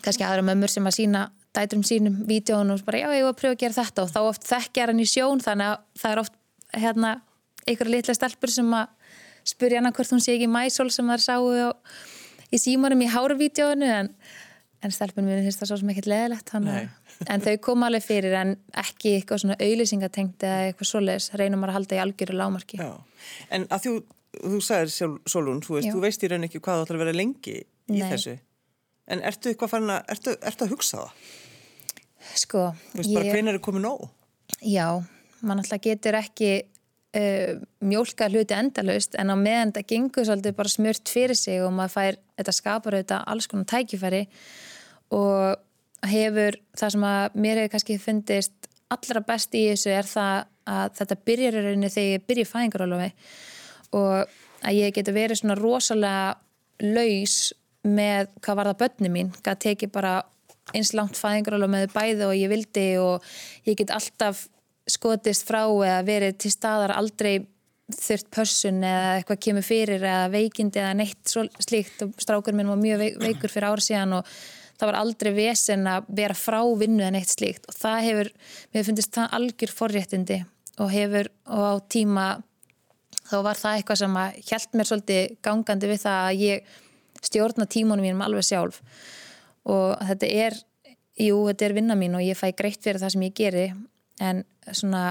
kannski 0.00 0.24
aðra 0.24 0.46
mömmur 0.46 0.72
sem 0.72 0.86
að 0.88 0.96
sína 0.96 1.26
dætrum 1.56 1.82
sínum 1.86 2.20
vídjónu 2.28 2.76
og 2.76 2.84
bara 2.86 3.02
já 3.02 3.08
ég 3.16 3.24
var 3.26 3.34
að 3.34 3.40
pröfa 3.40 3.56
að 3.56 3.62
gera 3.64 3.78
þetta 3.80 4.04
og 4.04 4.12
þá 4.12 4.20
oft 4.22 4.46
þekkjar 4.46 4.92
hann 4.92 5.02
í 5.02 5.08
sjón 5.08 5.42
þannig 5.42 5.72
að 5.72 5.80
það 6.02 6.12
er 6.12 6.22
oft 6.22 6.36
hérna 6.76 7.14
einhverja 7.66 7.94
litla 7.96 8.14
stelpur 8.16 8.52
sem 8.54 8.76
að 8.76 8.86
spurja 9.50 9.80
hana 9.80 9.92
hvort 9.96 10.14
hún 10.14 10.22
sé 10.22 10.36
ekki 10.36 10.50
mæsól 10.50 10.90
sem 10.94 11.10
þær 11.10 11.24
sáu 11.24 11.48
í 12.50 12.60
símanum 12.60 13.02
í 13.02 13.08
háruvídjónu 13.10 13.88
en, 13.96 14.12
en 14.82 14.94
stelpunum 14.94 15.30
minn 15.30 15.46
finnst 15.46 15.62
það 15.62 15.72
svo 15.72 15.80
sem 15.80 15.92
ekkert 15.94 16.10
leðilegt 16.12 16.54
en 16.54 17.44
þau 17.44 17.56
koma 17.64 17.90
alveg 17.90 18.06
fyrir 18.06 18.36
en 18.38 18.54
ekki 18.80 19.16
eitthvað 19.18 19.42
svona 19.42 19.58
auðlýsingatengt 19.60 20.46
eða 20.46 20.70
eitthvað 20.70 20.90
svoleiðis 20.92 21.28
reynum 21.40 21.66
að 21.66 21.74
halda 21.76 21.98
í 21.98 22.02
algjöru 22.04 22.38
lámarki 22.38 22.80
Já, 22.80 22.94
en 23.50 23.66
að 23.68 23.86
þú, 23.86 23.96
þú 24.38 24.62
sagðir 24.64 24.94
sjálf, 24.94 25.18
Solún, 25.34 25.60
þú 25.66 25.76
veist, 25.76 25.90
þú 25.90 26.04
veist 26.06 26.24
í 26.24 26.30
raun 26.32 26.48
ekki 26.48 26.62
hvað 26.62 26.80
þú 26.80 26.86
ætlar 26.86 27.00
að 27.00 27.04
vera 27.04 27.18
lengi 27.18 27.58
í 27.60 27.98
Nei. 27.98 28.08
þessu. 28.14 28.36
En 29.10 29.22
ertu 29.26 29.50
eitthvað 29.50 29.72
farin 29.74 29.92
að, 29.96 30.02
ertu, 30.14 30.36
ertu 30.46 30.66
að 30.66 30.74
hugsa 30.76 31.00
það? 31.00 31.30
Sko, 32.38 32.70
Þú 32.92 33.00
veist, 33.00 33.14
bara 33.16 33.32
hvenær 33.34 33.58
er 33.58 33.64
komið 33.64 33.86
nóg? 33.86 34.04
Já, 34.66 34.86
mann 35.46 35.62
alltaf 35.62 35.82
getur 35.84 36.18
ekki 36.18 36.50
uh, 36.60 37.60
mjólka 37.80 38.28
hluti 38.30 38.56
endalaust 38.56 39.16
en 39.20 39.32
á 39.32 39.36
meðan 39.38 39.74
það 39.76 39.88
gengur 39.94 40.28
svolítið 40.28 40.56
bara 40.58 40.72
smurt 40.72 41.12
fyrir 41.12 41.38
sig 41.38 41.62
og 41.64 41.74
maður 41.76 41.96
fær, 41.96 42.20
þetta 42.40 42.56
skapar 42.56 42.98
auðvitað 42.98 43.26
alls 43.34 43.50
konar 43.50 43.70
tækifæri 43.72 44.24
og 45.16 46.10
hefur 46.10 46.58
það 46.78 46.94
sem 46.96 47.06
að 47.10 47.40
mér 47.44 47.62
hefur 47.62 47.74
kannski 47.74 47.98
fundist 48.00 48.70
allra 48.90 49.22
best 49.26 49.54
í 49.54 49.66
þessu 49.70 49.94
er 49.94 50.08
það 50.08 50.36
að 50.70 50.94
þetta 50.98 51.18
byrjar 51.28 51.56
í 51.56 51.64
rauninni 51.64 51.90
þegar 51.92 52.14
ég 52.14 52.26
byrja 52.28 52.46
í 52.46 52.50
fæðingarólofi 52.50 53.10
og 53.98 54.36
að 54.60 54.76
ég 54.78 54.94
geti 54.94 55.14
verið 55.14 55.40
svona 55.40 55.56
rosalega 55.58 56.36
laus 56.84 57.36
með 57.86 58.28
hvað 58.44 58.58
var 58.58 58.70
það 58.70 58.80
börni 58.82 59.12
mín, 59.12 59.32
hvað 59.40 59.62
teki 59.64 59.88
bara 59.92 60.14
eins 60.76 60.92
langt 60.96 61.18
fæðingarólof 61.18 61.70
með 61.72 61.92
bæði 61.94 62.26
og 62.26 62.36
ég 62.38 62.52
vildi 62.52 62.86
og 63.02 63.30
ég 63.68 63.78
get 63.80 63.92
alltaf 63.94 64.46
skotist 64.90 65.46
frá 65.48 65.64
eða 65.64 66.02
verið 66.06 66.38
til 66.42 66.52
staðar 66.54 66.94
aldrei 66.96 67.40
þurft 67.90 68.30
pössun 68.34 68.84
eða 68.86 69.16
eitthvað 69.18 69.42
kemur 69.46 69.66
fyrir 69.66 70.04
eða 70.04 70.30
veikindi 70.32 70.80
eða 70.82 70.96
neitt 70.98 71.30
slíkt. 71.30 72.04
Og 72.06 72.14
strákur 72.22 72.56
minn 72.56 72.70
var 72.70 72.80
mjög 72.80 73.02
veik, 73.02 73.18
veikur 73.22 73.52
fyrir 73.52 73.70
ára 73.70 73.84
síðan 73.84 74.18
og 74.20 74.34
það 74.80 74.90
var 74.90 74.98
aldrei 75.00 75.32
vesen 75.36 75.88
að 75.90 76.12
vera 76.20 76.36
frá 76.38 76.60
vinnu 76.80 77.02
eða 77.02 77.14
neitt 77.16 77.32
slíkt. 77.32 77.66
Og 77.68 77.76
það 77.76 78.06
hefur, 78.06 78.32
mér 78.74 78.86
finnst 78.86 79.16
það 79.16 79.34
algjör 79.40 79.74
forréttindi 79.74 80.38
og 80.80 80.92
hefur 80.94 81.32
og 81.50 81.66
á 81.66 81.74
tíma 81.90 82.28
þá 83.30 83.36
var 83.46 83.58
það 83.58 83.78
eitthvað 83.78 84.00
sem 84.02 84.20
að 84.20 84.38
hjælt 84.48 84.76
mér 84.76 84.90
svolítið 84.90 85.34
gangandi 85.44 85.90
við 85.90 86.04
það 86.04 86.28
að 86.28 86.44
ég 86.44 86.70
stjórna 87.20 87.66
tímunum 87.70 88.06
mínum 88.06 88.24
alveg 88.24 88.46
sjálf 88.48 88.80
og 89.68 90.00
þetta 90.08 90.30
er, 90.46 90.56
jú, 91.20 91.42
þetta 91.48 91.66
er 91.66 91.76
vinna 91.76 91.96
mín 91.98 92.16
og 92.18 92.24
ég 92.24 92.38
fæ 92.38 92.50
greitt 92.56 92.82
fyrir 92.84 93.00
það 93.02 93.14
sem 93.14 93.26
ég 93.26 93.36
geri. 93.36 93.66
En 94.20 94.44
svona, 94.72 95.04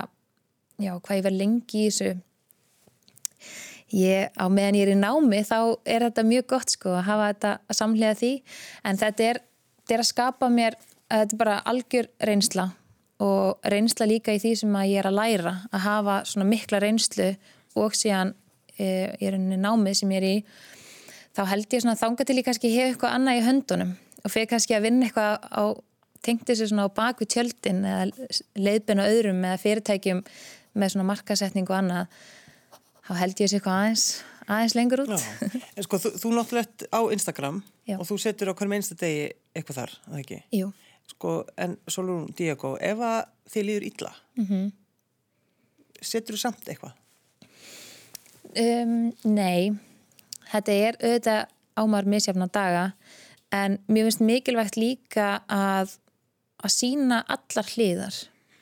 já, 0.82 0.94
hvað 0.96 1.20
ég 1.20 1.28
verð 1.28 1.42
lengi 1.42 1.84
í 1.84 1.90
þessu. 1.90 2.16
Ég, 3.90 4.34
á 4.38 4.46
meðan 4.54 4.78
ég 4.78 4.86
er 4.86 4.94
í 4.94 5.00
námi 5.00 5.40
þá 5.48 5.60
er 5.90 6.06
þetta 6.06 6.26
mjög 6.30 6.50
gott 6.52 6.74
sko 6.76 6.94
að 6.94 7.08
hafa 7.08 7.30
þetta 7.32 7.54
að 7.58 7.80
samlega 7.80 8.18
því. 8.20 8.34
En 8.86 9.00
þetta 9.02 9.30
er, 9.30 9.42
þetta 9.82 9.96
er 9.96 10.04
að 10.04 10.12
skapa 10.12 10.52
mér 10.54 10.78
að 11.10 11.24
þetta 11.24 11.36
er 11.36 11.42
bara 11.42 11.62
algjör 11.72 12.12
reynsla. 12.30 12.68
Og 13.26 13.72
reynsla 13.74 14.08
líka 14.08 14.36
í 14.36 14.42
því 14.42 14.54
sem 14.62 14.76
að 14.78 14.92
ég 14.94 15.02
er 15.02 15.10
að 15.10 15.18
læra 15.18 15.56
að 15.74 15.82
hafa 15.88 16.20
svona 16.30 16.48
mikla 16.48 16.80
reynslu 16.84 17.34
og 17.80 17.98
síðan 17.98 18.36
e, 18.80 18.86
ég 19.20 19.26
er 19.32 19.38
í 19.38 19.58
námið 19.60 19.98
sem 20.00 20.14
ég 20.14 20.22
er 20.22 20.28
í 20.30 20.36
þá 21.36 21.44
held 21.52 21.74
ég 21.74 21.84
svona 21.84 22.00
þanga 22.00 22.26
til 22.26 22.38
ég 22.40 22.48
kannski 22.48 22.72
hef 22.74 22.94
eitthvað 22.94 23.18
annað 23.18 23.40
í 23.40 23.44
höndunum 23.48 23.92
og 24.30 24.34
fyrir 24.34 24.50
kannski 24.54 24.78
að 24.78 24.88
vinna 24.88 25.08
eitthvað 25.10 25.46
á 25.50 25.64
tengt 26.26 26.48
þessu 26.48 26.70
svona 26.70 26.88
á 26.88 26.96
baku 26.96 27.28
tjöldin 27.30 27.84
eða 27.88 28.10
leiðbyrna 28.60 29.08
öðrum 29.10 29.46
eða 29.48 29.62
fyrirtækjum 29.62 30.24
með 30.80 30.94
svona 30.94 31.08
markasetning 31.10 31.70
og 31.70 31.78
annað 31.80 32.20
þá 33.08 33.14
held 33.24 33.34
ég 33.34 33.48
þessu 33.48 33.60
eitthvað 33.60 33.80
aðeins 33.80 34.06
aðeins 34.50 34.76
lengur 34.78 35.04
út 35.06 35.14
Já, 35.14 35.20
en 35.76 35.88
sko, 35.88 36.02
þú, 36.02 36.14
þú 36.22 36.34
náttúrulega 36.36 36.90
á 36.94 37.02
Instagram 37.16 37.62
Já. 37.90 37.98
og 37.98 38.06
þú 38.10 38.20
setur 38.22 38.52
á 38.52 38.58
hverjum 38.58 38.78
einsta 38.78 38.98
degi 39.00 39.26
eitthvað 39.56 39.82
þar, 39.82 39.98
að 40.12 40.22
ekki? 40.24 40.40
Jú, 40.60 40.72
Sko, 41.10 41.32
en 41.58 41.72
Solún 41.90 42.28
Diego, 42.38 42.76
ef 42.78 43.00
að 43.02 43.24
þið 43.50 43.64
líður 43.66 43.86
illa, 43.88 44.12
mm. 44.38 44.46
-hmm. 44.46 44.68
setur 46.06 46.38
þú 46.38 46.42
samt 46.44 46.70
eitthvað? 46.70 46.94
um, 48.58 49.10
nei 49.24 49.74
þetta 50.52 50.76
er 50.76 51.00
auðvitað 51.00 51.42
ámar 51.80 52.08
misjafna 52.10 52.50
daga 52.52 52.86
en 53.56 53.80
mér 53.90 54.08
finnst 54.08 54.26
mikilvægt 54.26 54.78
líka 54.80 55.40
að 55.50 55.98
að 56.60 56.74
sína 56.76 57.22
allar 57.32 57.70
hliðar. 57.74 58.18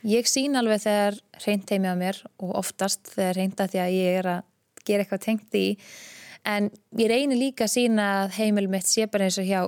Ég 0.08 0.30
sína 0.30 0.62
alveg 0.62 0.84
þegar 0.84 1.18
reynt 1.44 1.72
heimi 1.74 1.90
á 1.90 1.96
mér 1.98 2.20
og 2.38 2.54
oftast 2.60 3.10
þegar 3.16 3.40
reynt 3.40 3.64
að 3.64 3.74
því 3.74 3.82
að 3.84 3.96
ég 3.96 4.20
er 4.20 4.30
að 4.36 4.44
gera 4.88 5.04
eitthvað 5.04 5.26
tengt 5.26 5.58
í. 5.58 5.66
En 6.48 6.70
ég 6.96 7.10
reynir 7.12 7.40
líka 7.40 7.66
að 7.66 7.74
sína 7.74 8.06
að 8.22 8.38
heimil 8.38 8.68
mitt 8.72 8.88
sé 8.88 9.08
bara 9.12 9.28
eins 9.28 9.40
og 9.42 9.50
hjá 9.50 9.66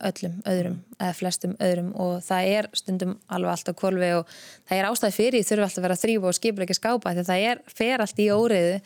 öllum 0.00 0.38
öðrum 0.48 0.78
eða 0.96 1.12
flestum 1.18 1.54
öðrum. 1.60 1.92
Og 2.00 2.24
það 2.24 2.48
er 2.56 2.70
stundum 2.80 3.14
alveg 3.28 3.52
allt 3.52 3.70
á 3.70 3.78
kvolfi 3.82 4.10
og 4.16 4.34
það 4.64 4.78
er 4.78 4.88
ástæði 4.88 5.16
fyrir 5.18 5.46
þurfa 5.46 5.68
alltaf 5.68 5.82
að 5.82 5.86
vera 5.86 5.98
að 5.98 6.04
þrýfa 6.06 6.30
og 6.30 6.38
skipla 6.40 6.66
ekki 6.66 6.78
skápa 6.80 7.14
því 7.14 7.26
það 7.28 7.46
er, 7.52 7.62
fer 7.68 8.04
allt 8.06 8.24
í 8.24 8.30
óriðu 8.32 8.80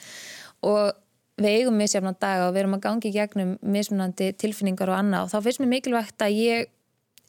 og 0.65 1.04
við 1.41 1.59
eigum 1.59 1.79
misjafna 1.79 2.15
daga 2.15 2.49
og 2.49 2.55
við 2.55 2.65
erum 2.65 2.77
að 2.77 2.85
gangi 2.85 3.11
í 3.11 3.15
gegnum 3.15 3.57
mismunandi 3.61 4.31
tilfinningar 4.39 4.93
og 4.93 5.01
annað 5.01 5.27
og 5.27 5.33
þá 5.33 5.47
finnst 5.47 5.63
mér 5.63 5.73
mikilvægt 5.73 6.25
að 6.25 6.37
ég 6.39 6.69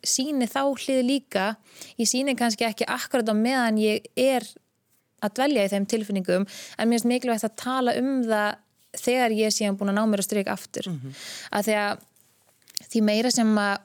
síni 0.05 0.47
þá 0.49 0.61
hlið 0.69 1.01
líka 1.07 1.45
ég 1.97 2.09
síni 2.09 2.35
kannski 2.37 2.67
ekki 2.67 2.85
akkurat 2.85 3.31
á 3.31 3.35
meðan 3.37 3.79
ég 3.81 4.05
er 4.13 4.45
að 5.25 5.39
dvelja 5.39 5.65
í 5.65 5.71
þeim 5.73 5.87
tilfinningum 5.89 6.45
en 6.45 6.89
mér 6.89 6.99
finnst 6.99 7.09
mikilvægt 7.09 7.47
að 7.47 7.57
tala 7.63 7.95
um 7.97 8.19
það 8.27 8.61
þegar 9.01 9.35
ég 9.35 9.55
sé 9.55 9.65
hann 9.65 9.79
búin 9.79 9.91
að 9.91 9.97
ná 9.97 10.05
mér 10.11 10.23
að 10.23 10.29
stryka 10.29 10.53
aftur 10.53 10.89
mm 10.91 10.99
-hmm. 10.99 11.17
að 11.57 11.65
því 11.65 11.75
að 11.81 12.05
því 12.91 13.01
meira 13.09 13.31
sem 13.31 13.57
að 13.57 13.75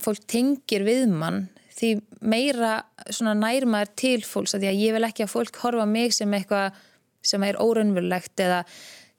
fólk 0.00 0.26
tengir 0.26 0.84
við 0.84 1.08
mann 1.08 1.48
því 1.80 1.90
meira 2.20 2.84
nærmaður 3.08 3.92
til 3.96 4.20
fólks 4.22 4.54
að 4.54 4.60
því 4.64 4.68
að 4.70 4.80
ég 4.84 4.94
vil 4.94 5.04
ekki 5.08 5.24
að 5.24 5.34
fólk 5.34 5.56
horfa 5.62 5.86
mig 5.86 6.12
sem 6.12 6.34
eitthvað 6.34 6.76
sem 7.22 7.42
er 7.44 7.58
óraunverulegt 7.60 8.40
eða 8.40 8.64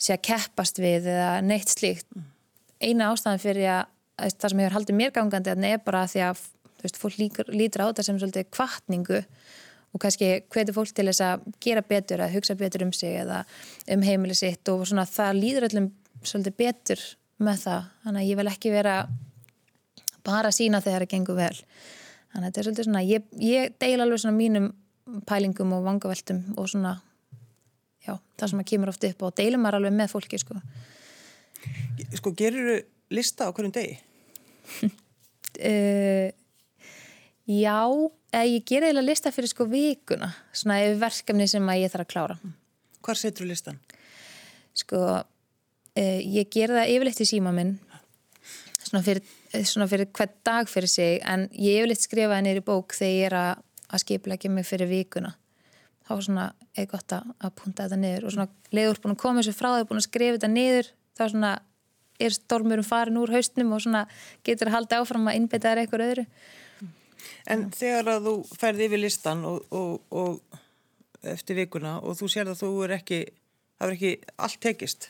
sé 0.01 0.15
að 0.15 0.23
keppast 0.29 0.81
við 0.81 1.09
eða 1.13 1.33
neitt 1.45 1.71
slíkt. 1.71 2.07
Eina 2.81 3.11
ástæðan 3.11 3.41
fyrir 3.41 3.69
að 3.75 4.31
það 4.37 4.53
sem 4.53 4.61
hefur 4.63 4.77
haldið 4.77 4.97
mér 4.97 5.13
gangandi 5.15 5.53
er 5.53 5.81
bara 5.85 6.07
því 6.09 6.23
að 6.29 6.45
veist, 6.81 6.97
fólk 6.97 7.17
lítur 7.53 7.85
á 7.85 7.89
þetta 7.89 8.05
sem 8.05 8.19
svolítið 8.21 8.49
kvartningu 8.53 9.21
og 9.91 10.01
kannski 10.01 10.29
hvetur 10.51 10.75
fólk 10.75 10.93
til 10.95 11.07
þess 11.09 11.23
að 11.25 11.47
gera 11.63 11.83
betur, 11.85 12.23
að 12.23 12.37
hugsa 12.37 12.55
betur 12.57 12.85
um 12.85 12.93
sig 12.95 13.17
eða 13.21 13.41
um 13.91 14.05
heimili 14.05 14.37
sitt 14.37 14.69
og 14.71 14.85
svona 14.87 15.05
það 15.09 15.41
líður 15.41 15.67
öllum 15.69 15.89
svolítið 16.23 16.57
betur 16.61 17.03
með 17.41 17.65
það, 17.65 17.89
þannig 18.05 18.21
að 18.21 18.29
ég 18.29 18.39
vil 18.39 18.51
ekki 18.51 18.71
vera 18.73 18.95
bara 20.25 20.51
sína 20.53 20.81
þegar 20.83 21.05
það 21.05 21.13
gengur 21.15 21.39
vel. 21.39 21.55
Þannig 22.31 22.45
að 22.45 22.47
þetta 22.47 22.61
er 22.61 22.67
svolítið 22.67 22.87
svona 22.87 23.05
ég, 23.07 23.29
ég 23.41 23.73
deil 23.81 23.97
alveg 23.99 24.21
svona 24.23 24.37
mínum 24.37 24.69
pælingum 25.27 25.73
og 25.75 25.87
vangaveltum 25.87 26.43
og 26.61 26.69
svona 26.71 26.93
já, 28.07 28.13
það 28.37 28.53
sem 28.53 28.63
að 28.63 28.69
kemur 28.73 28.91
oft 28.93 29.07
upp 29.09 29.25
og 29.27 29.35
deilum 29.39 29.63
maður 29.63 29.81
alveg 29.81 29.97
með 29.99 30.13
fólki 30.15 30.41
sko 30.41 30.59
Sko, 32.17 32.31
gerur 32.33 32.71
þú 32.71 32.77
lista 33.13 33.45
á 33.45 33.53
hverjum 33.53 33.73
degi? 33.75 33.97
uh, 35.61 36.31
Já, 37.51 37.83
eða 38.31 38.47
ég 38.47 38.63
ger 38.69 38.85
eiginlega 38.85 39.07
lista 39.07 39.31
fyrir 39.33 39.49
sko 39.51 39.65
vikuna, 39.67 40.29
svona 40.55 40.77
yfir 40.85 40.99
verkefni 41.01 41.47
sem 41.49 41.69
að 41.73 41.81
ég 41.81 41.91
þarf 41.91 42.05
að 42.05 42.11
klára. 42.13 42.35
Hvar 43.01 43.17
setur 43.17 43.43
þú 43.43 43.49
listan? 43.49 43.79
Sko, 44.77 44.99
eh, 45.97 46.21
ég 46.21 46.51
ger 46.53 46.71
það 46.71 46.91
yfirleitt 46.93 47.23
í 47.25 47.27
síma 47.27 47.51
minn, 47.55 47.73
svona 48.77 49.01
fyrir, 49.03 49.25
svona 49.65 49.89
fyrir 49.91 50.11
hvern 50.13 50.37
dag 50.47 50.69
fyrir 50.69 50.91
sig, 50.91 51.19
en 51.25 51.49
ég 51.51 51.81
yfirleitt 51.81 52.05
skrifa 52.05 52.37
það 52.37 52.45
neyri 52.45 52.63
bók 52.69 52.95
þegar 52.95 53.17
ég 53.17 53.25
er 53.25 53.37
að, 53.41 53.65
að 53.89 54.03
skipleggja 54.05 54.53
mig 54.53 54.69
fyrir 54.69 54.91
vikuna. 54.91 55.33
Þá 56.11 56.17
er 56.17 56.25
svona, 56.25 56.45
eða 56.75 56.89
gott 56.91 57.13
að, 57.15 57.51
punta 57.55 57.85
þetta 57.85 57.97
niður 58.01 58.25
og 58.27 58.33
svona 58.35 58.73
leiður 58.75 58.97
búin 58.99 59.13
að 59.13 59.19
koma 59.21 59.39
þessu 59.39 59.53
frá 59.55 59.67
þau, 59.71 59.85
búin 59.87 59.99
að 60.01 60.07
skrifa 60.09 60.33
þetta 60.35 60.49
niður, 60.51 60.89
þá 61.15 61.21
svona 61.31 61.51
er 62.19 62.35
stormurum 62.35 62.83
farin 62.83 63.19
úr 63.21 63.31
haustnum 63.31 63.71
og 63.71 63.79
svona 63.85 64.01
getur 64.43 64.67
að 64.67 64.75
halda 64.75 64.99
áfram 64.99 65.29
að 65.31 65.37
innbytta 65.39 65.71
þær 65.71 65.81
eitthvað 65.85 66.03
öðru. 66.09 66.25
En 67.47 67.63
Já. 67.63 67.71
þegar 67.79 68.11
að 68.17 68.27
þú 68.27 68.35
ferði 68.59 68.89
yfir 68.89 69.03
listan 69.05 69.45
og, 69.47 69.63
og, 69.71 70.03
og 70.11 71.31
eftir 71.31 71.61
vikuna 71.61 71.95
og 72.03 72.19
þú 72.19 72.29
sér 72.35 72.51
að 72.51 72.59
þú 72.65 72.73
er 72.89 72.97
ekki, 72.97 73.23
það 73.79 73.87
er 73.87 73.95
ekki 73.95 74.13
allt 74.43 74.61
tekist, 74.67 75.09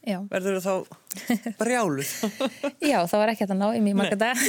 Já. 0.00 0.22
verður 0.32 0.56
þú 0.56 0.64
þá 0.64 1.54
brjáluð? 1.60 2.16
Já, 2.94 2.98
það 3.04 3.18
var 3.26 3.34
ekki 3.36 3.52
það 3.52 3.60
ná 3.60 3.68
í 3.68 3.84
mjög 3.84 4.00
marga 4.00 4.20
dag. 4.24 4.44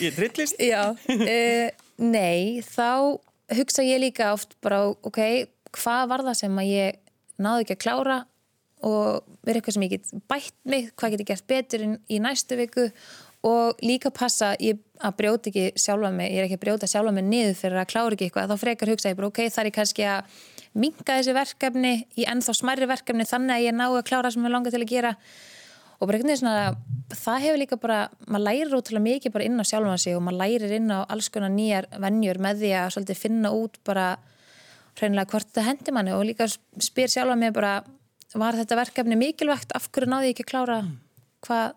Ég 0.00 0.08
er 0.08 0.16
trillist. 0.16 0.56
Já, 0.72 0.82
uh, 0.96 1.88
nei, 2.00 2.64
þá 2.64 3.20
hugsa 3.54 3.84
ég 3.86 4.00
líka 4.02 4.32
oft 4.34 4.56
bara, 4.64 4.82
ok, 5.06 5.20
hvað 5.76 6.08
var 6.10 6.24
það 6.26 6.40
sem 6.40 6.58
að 6.62 6.72
ég 6.72 6.98
náðu 7.42 7.64
ekki 7.64 7.76
að 7.76 7.84
klára 7.84 8.18
og 8.86 9.24
verið 9.46 9.60
eitthvað 9.60 9.76
sem 9.76 9.86
ég 9.86 9.94
get 9.94 10.10
bætt 10.28 10.56
mig, 10.68 10.90
hvað 10.96 11.14
get 11.14 11.22
ég 11.22 11.30
gert 11.30 11.46
betur 11.48 11.86
í 12.12 12.18
næstu 12.22 12.58
viku 12.58 12.90
og 13.46 13.80
líka 13.84 14.10
passa 14.14 14.52
ég, 14.62 14.78
að 15.00 15.16
brjóta 15.20 15.50
ekki 15.50 15.80
sjálfa 15.80 16.10
mig 16.14 16.32
ég 16.32 16.40
er 16.40 16.48
ekki 16.48 16.58
að 16.58 16.64
brjóta 16.64 16.90
sjálfa 16.90 17.14
mig 17.14 17.26
niður 17.28 17.56
fyrir 17.60 17.80
að 17.80 17.90
klára 17.92 18.16
ekki 18.16 18.28
eitthvað 18.28 18.52
þá 18.52 18.62
frekar 18.62 18.92
hugsa 18.92 19.12
ég 19.12 19.18
bara 19.18 19.30
ok, 19.30 19.42
það 19.54 19.64
er 19.64 19.74
kannski 19.76 20.06
að 20.10 20.38
minga 20.76 21.18
þessi 21.18 21.34
verkefni 21.36 21.92
í 22.20 22.26
ennþá 22.28 22.54
smærri 22.56 22.88
verkefni 22.90 23.28
þannig 23.28 23.56
að 23.56 23.66
ég 23.66 23.76
ná 23.76 23.86
að 23.88 24.02
klára 24.10 24.32
sem 24.32 24.44
ég 24.44 24.52
langar 24.52 24.74
til 24.74 24.82
að 24.82 24.92
gera 24.92 25.14
og 25.96 26.08
bara 26.08 26.18
eitthvað 26.18 26.40
svona 26.42 26.64
það 27.12 27.42
hefur 27.44 27.60
líka 27.62 27.78
bara, 27.80 27.98
maður 28.26 28.44
lærir 28.48 28.76
útrúlega 28.78 29.06
mikið 29.06 29.32
bara 29.32 29.46
inn 29.46 29.60
á 29.60 29.64
sjálfa 29.64 29.98
sig 29.98 30.16
og 30.16 30.24
maður 30.26 30.40
lærir 30.42 30.76
inn 30.78 30.90
á 30.90 31.06
alls 31.06 31.28
konar 31.30 31.52
nýjar 31.54 31.86
vennjur 32.02 32.40
með 32.42 32.62
því 32.64 32.72
að 32.80 32.92
svolítið 32.94 33.22
finna 33.22 33.52
út 33.54 33.78
bara 33.86 34.06
hreinlega 34.96 35.30
hvort 35.30 35.52
það 35.54 35.68
hendi 35.70 35.94
manni 35.94 36.14
og 36.16 36.24
líka 36.26 36.48
spyr 36.48 37.12
sjálfa 37.12 37.36
mig 37.38 37.52
bara 37.54 37.82
var 38.34 38.56
þetta 38.58 38.76
verkefni 38.76 39.16
mikilvægt, 39.16 39.72
af 39.72 39.88
hverju 39.92 40.10
náði 40.10 40.30
ég 40.30 40.34
ekki 40.34 40.44
að 40.44 40.50
klára? 40.50 40.78
Hvað 41.46 41.76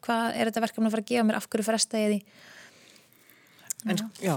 hvað 0.00 0.36
er 0.36 0.48
þetta 0.48 0.62
verkefni 0.64 0.88
að 0.88 0.94
fara 0.94 1.04
að 1.04 1.10
gefa 1.10 1.26
mér, 1.28 1.38
af 1.38 1.46
hverju 1.52 1.66
fresta 1.66 2.00
ég 2.00 2.12
því? 2.12 2.20
En 3.90 4.00
já, 4.00 4.06
já 4.24 4.36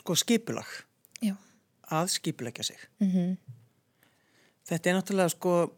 sko 0.00 0.16
skipulag. 0.22 0.72
Já. 1.24 1.34
að 1.90 2.08
skipulegja 2.14 2.64
sig. 2.64 2.78
Mm 3.00 3.10
-hmm. 3.10 3.36
þetta 4.68 4.90
er 4.90 4.96
náttúrulega 4.96 5.28
sko 5.28 5.72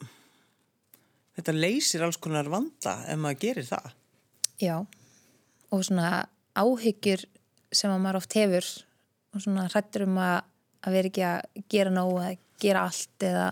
þetta 1.38 1.55
leysir 1.55 2.05
alls 2.05 2.18
konar 2.20 2.51
vanda 2.51 2.98
ef 3.07 3.20
maður 3.20 3.42
gerir 3.44 3.68
það. 3.68 3.94
Já, 4.59 4.74
og 5.70 5.85
svona 5.87 6.27
áhyggjur 6.59 7.24
sem 7.70 7.92
að 7.92 8.03
maður 8.03 8.20
oft 8.22 8.37
hefur 8.38 8.68
og 9.35 9.44
svona 9.44 9.68
hrættur 9.68 10.07
um 10.09 10.18
að, 10.22 10.38
að 10.83 10.96
vera 10.98 11.11
ekki 11.12 11.27
að 11.29 11.64
gera 11.70 11.94
nóg 11.94 12.14
eða 12.16 12.37
gera 12.59 12.85
allt 12.88 13.27
eða, 13.29 13.48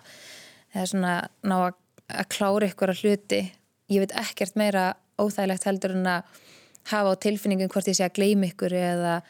eða 0.75 0.87
svona 0.91 1.15
ná 1.47 1.57
að, 1.59 1.77
að 2.11 2.31
klára 2.35 2.71
ykkur 2.71 2.93
að 2.93 3.03
hluti. 3.05 3.43
Ég 3.93 4.03
veit 4.03 4.15
ekkert 4.19 4.59
meira 4.59 4.87
óþægilegt 5.21 5.67
heldur 5.69 5.95
en 5.97 6.09
að 6.11 6.41
hafa 6.91 7.13
á 7.15 7.23
tilfinningum 7.23 7.71
hvort 7.73 7.91
ég 7.91 7.99
sé 7.99 8.07
að 8.07 8.17
gleyma 8.19 8.51
ykkur 8.51 8.75
eða 8.79 9.21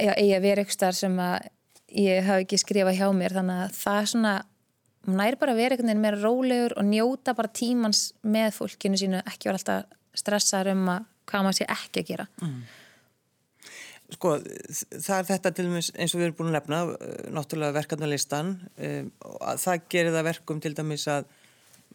að 0.00 0.38
vera 0.44 0.64
ykkur 0.64 0.76
starf 0.76 0.98
sem 0.98 1.18
að 1.20 1.50
ég 1.92 2.24
hafi 2.24 2.46
ekki 2.46 2.60
skrifað 2.60 2.98
hjá 3.00 3.06
mér. 3.16 3.36
Þannig 3.36 3.62
að 3.66 3.76
það 3.76 4.00
er 4.00 4.10
svona 4.14 4.34
nær 5.06 5.36
bara 5.40 5.54
að 5.54 5.62
vera 5.62 5.74
einhvern 5.74 5.90
veginn 5.90 6.04
meira 6.04 6.20
rólegur 6.20 6.76
og 6.78 6.86
njóta 6.86 7.34
bara 7.34 7.50
tímans 7.50 8.12
með 8.22 8.52
fólkinu 8.58 9.00
sínu 9.00 9.22
ekki 9.24 9.48
vera 9.50 9.58
alltaf 9.58 9.98
stressaður 10.14 10.74
um 10.76 10.88
að 10.92 11.10
hvað 11.30 11.44
maður 11.46 11.58
sé 11.58 11.68
ekki 11.70 12.02
að 12.02 12.08
gera. 12.12 12.26
Mm. 12.42 12.62
Sko, 14.12 14.34
það 14.92 15.14
er 15.16 15.28
þetta 15.30 15.52
til 15.56 15.64
dæmis 15.68 15.88
eins 15.96 16.12
og 16.12 16.20
við 16.20 16.26
erum 16.26 16.36
búin 16.36 16.50
að 16.50 16.56
nefna 16.58 16.80
náttúrulega 17.32 17.76
verkefnarlistan 17.78 18.50
um, 18.76 19.06
það 19.62 19.86
gerir 19.94 20.16
það 20.16 20.26
verkum 20.28 20.60
til 20.60 20.74
dæmis 20.76 21.06
að 21.08 21.30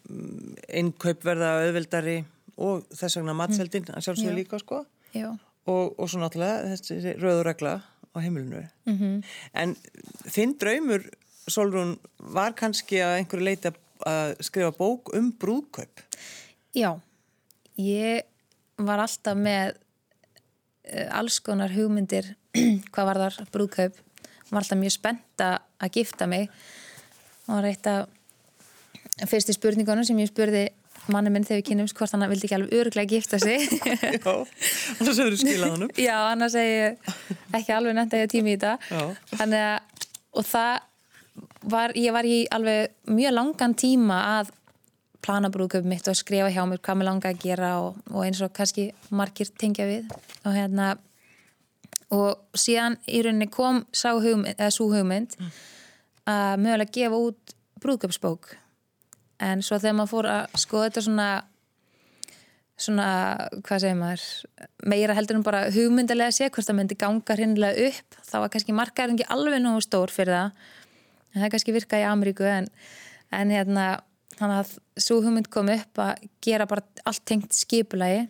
um, 0.08 0.56
innkaup 0.80 1.22
verða 1.28 1.52
auðvildari 1.60 2.16
og 2.58 2.88
þess 2.90 3.20
vegna 3.20 3.36
matseldin 3.38 3.86
að 3.92 4.08
sjálfsögur 4.08 4.34
líka 4.40 4.58
sko. 4.62 4.82
Og, 5.14 5.94
og 5.94 6.10
svo 6.10 6.18
náttúrulega 6.24 6.74
þessi 6.74 7.14
rauðuregla 7.20 7.76
á 7.78 8.18
heimilinu. 8.24 8.64
Mm 8.88 8.98
-hmm. 8.98 9.16
en 9.52 9.76
þinn 10.26 10.56
draumur 10.58 11.06
Solrún 11.52 11.96
var 12.34 12.54
kannski 12.58 13.02
að 13.04 13.18
einhverju 13.20 13.46
leita 13.46 13.74
að 14.06 14.36
skrifa 14.46 14.72
bók 14.76 15.12
um 15.16 15.30
brúðkaup? 15.34 16.02
Já 16.76 16.98
ég 17.78 18.26
var 18.78 19.02
alltaf 19.02 19.38
með 19.38 19.76
uh, 20.92 21.08
alls 21.18 21.38
konar 21.44 21.72
hugmyndir 21.74 22.34
hvað 22.92 23.10
var 23.10 23.22
þar 23.24 23.38
brúðkaup. 23.54 24.02
Var 24.48 24.62
alltaf 24.62 24.80
mjög 24.80 24.94
spennt 24.96 25.44
að 25.44 25.94
gifta 25.94 26.28
mig. 26.30 26.48
Og 27.46 27.52
það 27.52 27.58
var 27.58 27.70
eitt 27.70 27.88
af 27.92 29.28
fyrsti 29.28 29.54
spurningunum 29.56 30.06
sem 30.06 30.18
ég 30.22 30.30
spurði 30.30 30.68
manni 31.12 31.30
minn 31.32 31.46
þegar 31.46 31.62
við 31.62 31.68
kynumst 31.70 31.96
hvort 31.96 32.12
hann 32.12 32.26
vildi 32.28 32.48
ekki 32.48 32.56
alveg 32.58 32.80
öruglega 32.80 33.16
gifta 33.16 33.38
sig. 33.40 33.64
Já, 34.18 34.34
annars 34.98 35.20
hefur 35.20 35.34
þú 35.34 35.40
skilað 35.42 35.74
hann 35.74 35.86
Já, 35.96 36.16
annars 36.32 36.56
hefur 36.58 37.56
ekki 37.58 37.76
alveg 37.76 37.98
nefnt 37.98 38.16
að 38.16 38.24
ég 38.24 38.32
tími 38.34 38.56
í 38.56 38.60
þetta. 38.60 39.70
Og 40.36 40.46
það 40.46 40.74
var 41.62 41.94
ég 41.98 42.14
var 42.14 42.26
í 42.28 42.44
alveg 42.54 42.94
mjög 43.10 43.34
langan 43.34 43.74
tíma 43.78 44.20
að 44.38 44.54
plana 45.24 45.50
brúðköpum 45.52 45.90
mitt 45.90 46.08
og 46.08 46.16
skrifa 46.16 46.50
hjá 46.54 46.62
mér 46.68 46.80
hvað 46.80 47.00
mér 47.00 47.08
langa 47.10 47.32
að 47.32 47.42
gera 47.42 47.72
og, 47.82 47.98
og 48.12 48.24
eins 48.24 48.40
og 48.44 48.52
kannski 48.54 48.88
margir 49.10 49.50
tengja 49.58 49.88
við. 49.88 50.06
Og 50.46 50.54
hérna 50.54 50.94
og 52.14 52.56
síðan 52.56 52.96
í 53.04 53.20
rauninni 53.24 53.50
kom 53.52 53.82
hugmynd, 53.84 54.54
eða 54.56 54.70
svo 54.72 54.88
hugmynd 54.92 55.34
mm. 55.36 55.50
að 56.32 56.54
mögulega 56.64 56.94
gefa 56.94 57.20
út 57.28 57.54
brúðköpsbók 57.82 58.54
en 59.44 59.62
svo 59.62 59.78
þegar 59.78 59.98
maður 59.98 60.12
fór 60.14 60.30
að 60.32 60.58
skoða 60.62 60.88
þetta 60.88 61.04
svona 61.04 61.28
svona, 62.78 63.08
hvað 63.66 63.82
segir 63.82 63.98
maður 63.98 64.24
meira 64.88 65.16
heldur 65.18 65.38
en 65.38 65.46
bara 65.46 65.66
hugmyndilega 65.74 66.34
sé 66.34 66.48
hvort 66.48 66.68
það 66.68 66.78
myndi 66.78 66.98
ganga 66.98 67.36
hrinnilega 67.36 67.88
upp 67.90 68.18
þá 68.22 68.36
var 68.38 68.52
kannski 68.54 68.76
markaðurinn 68.76 69.18
ekki 69.18 69.32
alveg 69.34 69.62
nú 69.64 69.74
stór 69.84 70.14
fyrir 70.14 70.36
það 70.36 70.68
en 71.38 71.44
það 71.44 71.54
kannski 71.54 71.74
virka 71.76 72.00
í 72.00 72.06
Ameríku 72.08 72.46
en, 72.48 72.68
en 73.34 73.54
hérna 73.54 73.86
þannig 74.38 74.60
að 74.62 74.74
svo 75.02 75.20
hugmynd 75.22 75.48
kom 75.52 75.70
upp 75.72 76.02
að 76.02 76.28
gera 76.44 76.66
bara 76.70 76.84
allt 77.08 77.24
tengt 77.28 77.54
skipulagi 77.56 78.26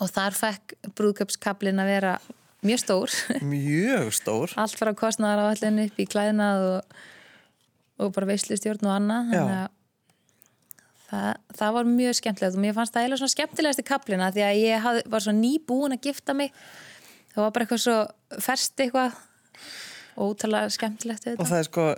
og 0.00 0.12
þar 0.12 0.36
fekk 0.36 0.76
brúðköpskablin 0.98 1.82
að 1.82 1.90
vera 1.94 2.14
mjög 2.66 2.82
stór. 2.82 3.16
Mjög 3.54 4.12
stór. 4.16 4.54
Allt 4.60 4.76
frá 4.78 4.92
kostnæðar 4.96 5.44
á 5.44 5.52
allir 5.52 5.84
upp 5.86 6.00
í 6.00 6.08
klæðinað 6.08 6.64
og, 6.68 6.96
og 8.04 8.14
bara 8.16 8.32
veislistjórn 8.32 8.88
og 8.88 8.96
annað 8.96 9.34
þannig 9.34 9.60
að 9.60 9.68
Það, 11.10 11.38
það 11.58 11.72
var 11.74 11.88
mjög 11.90 12.12
skemmtilegt 12.20 12.54
og 12.54 12.62
mér 12.62 12.74
fannst 12.76 12.94
það 12.94 13.02
eiginlega 13.02 13.18
svona 13.18 13.32
skemmtilegast 13.32 13.80
í 13.82 13.84
kaplina 13.88 14.28
því 14.30 14.42
að 14.46 14.58
ég 14.60 14.84
haf, 14.84 14.98
var 15.10 15.24
svo 15.24 15.32
nýbúin 15.34 15.96
að 15.96 16.04
gifta 16.06 16.36
mig. 16.38 16.52
Það 17.32 17.42
var 17.42 17.54
bara 17.56 17.66
eitthvað 17.66 17.80
svo 17.82 17.96
ferst 18.44 18.82
eitthvað 18.84 19.16
ótrúlega 20.16 20.70
skemmtilegt 20.72 21.28
og 21.36 21.46
það 21.46 21.58
er 21.58 21.68
sko 21.68 21.88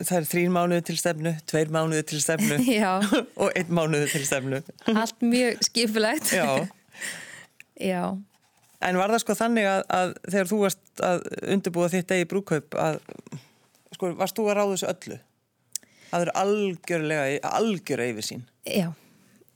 það 0.00 0.16
er 0.16 0.28
þrín 0.30 0.54
mánuði 0.54 0.84
til 0.90 0.96
stefnu, 1.00 1.34
tveir 1.50 1.72
mánuði 1.72 2.06
til 2.12 2.20
stefnu 2.22 2.58
og 3.42 3.48
einn 3.52 3.72
mánuði 3.76 4.10
til 4.14 4.24
stefnu. 4.26 4.62
Allt 4.94 5.24
mjög 5.24 5.64
skipulegt. 5.68 6.32
já, 6.34 6.46
Já, 7.80 8.12
en 8.84 8.98
var 9.00 9.12
það 9.12 9.22
sko 9.22 9.36
þannig 9.38 9.68
að, 9.70 9.82
að 9.96 10.10
þegar 10.26 10.48
þú 10.50 10.58
varst 10.66 11.02
að 11.04 11.22
undirbúa 11.54 11.88
þitt 11.92 12.12
eigi 12.12 12.26
brúkaup 12.28 12.76
að 12.76 12.98
sko, 13.96 14.10
varst 14.18 14.36
þú 14.36 14.48
að 14.50 14.58
ráða 14.58 14.74
þessu 14.74 14.88
öllu? 14.90 15.20
Það 16.10 16.24
eru 16.26 16.34
algjörlega 16.42 17.52
algjörlega 17.54 18.12
yfir 18.12 18.26
sín. 18.26 18.44
Já. 18.66 18.90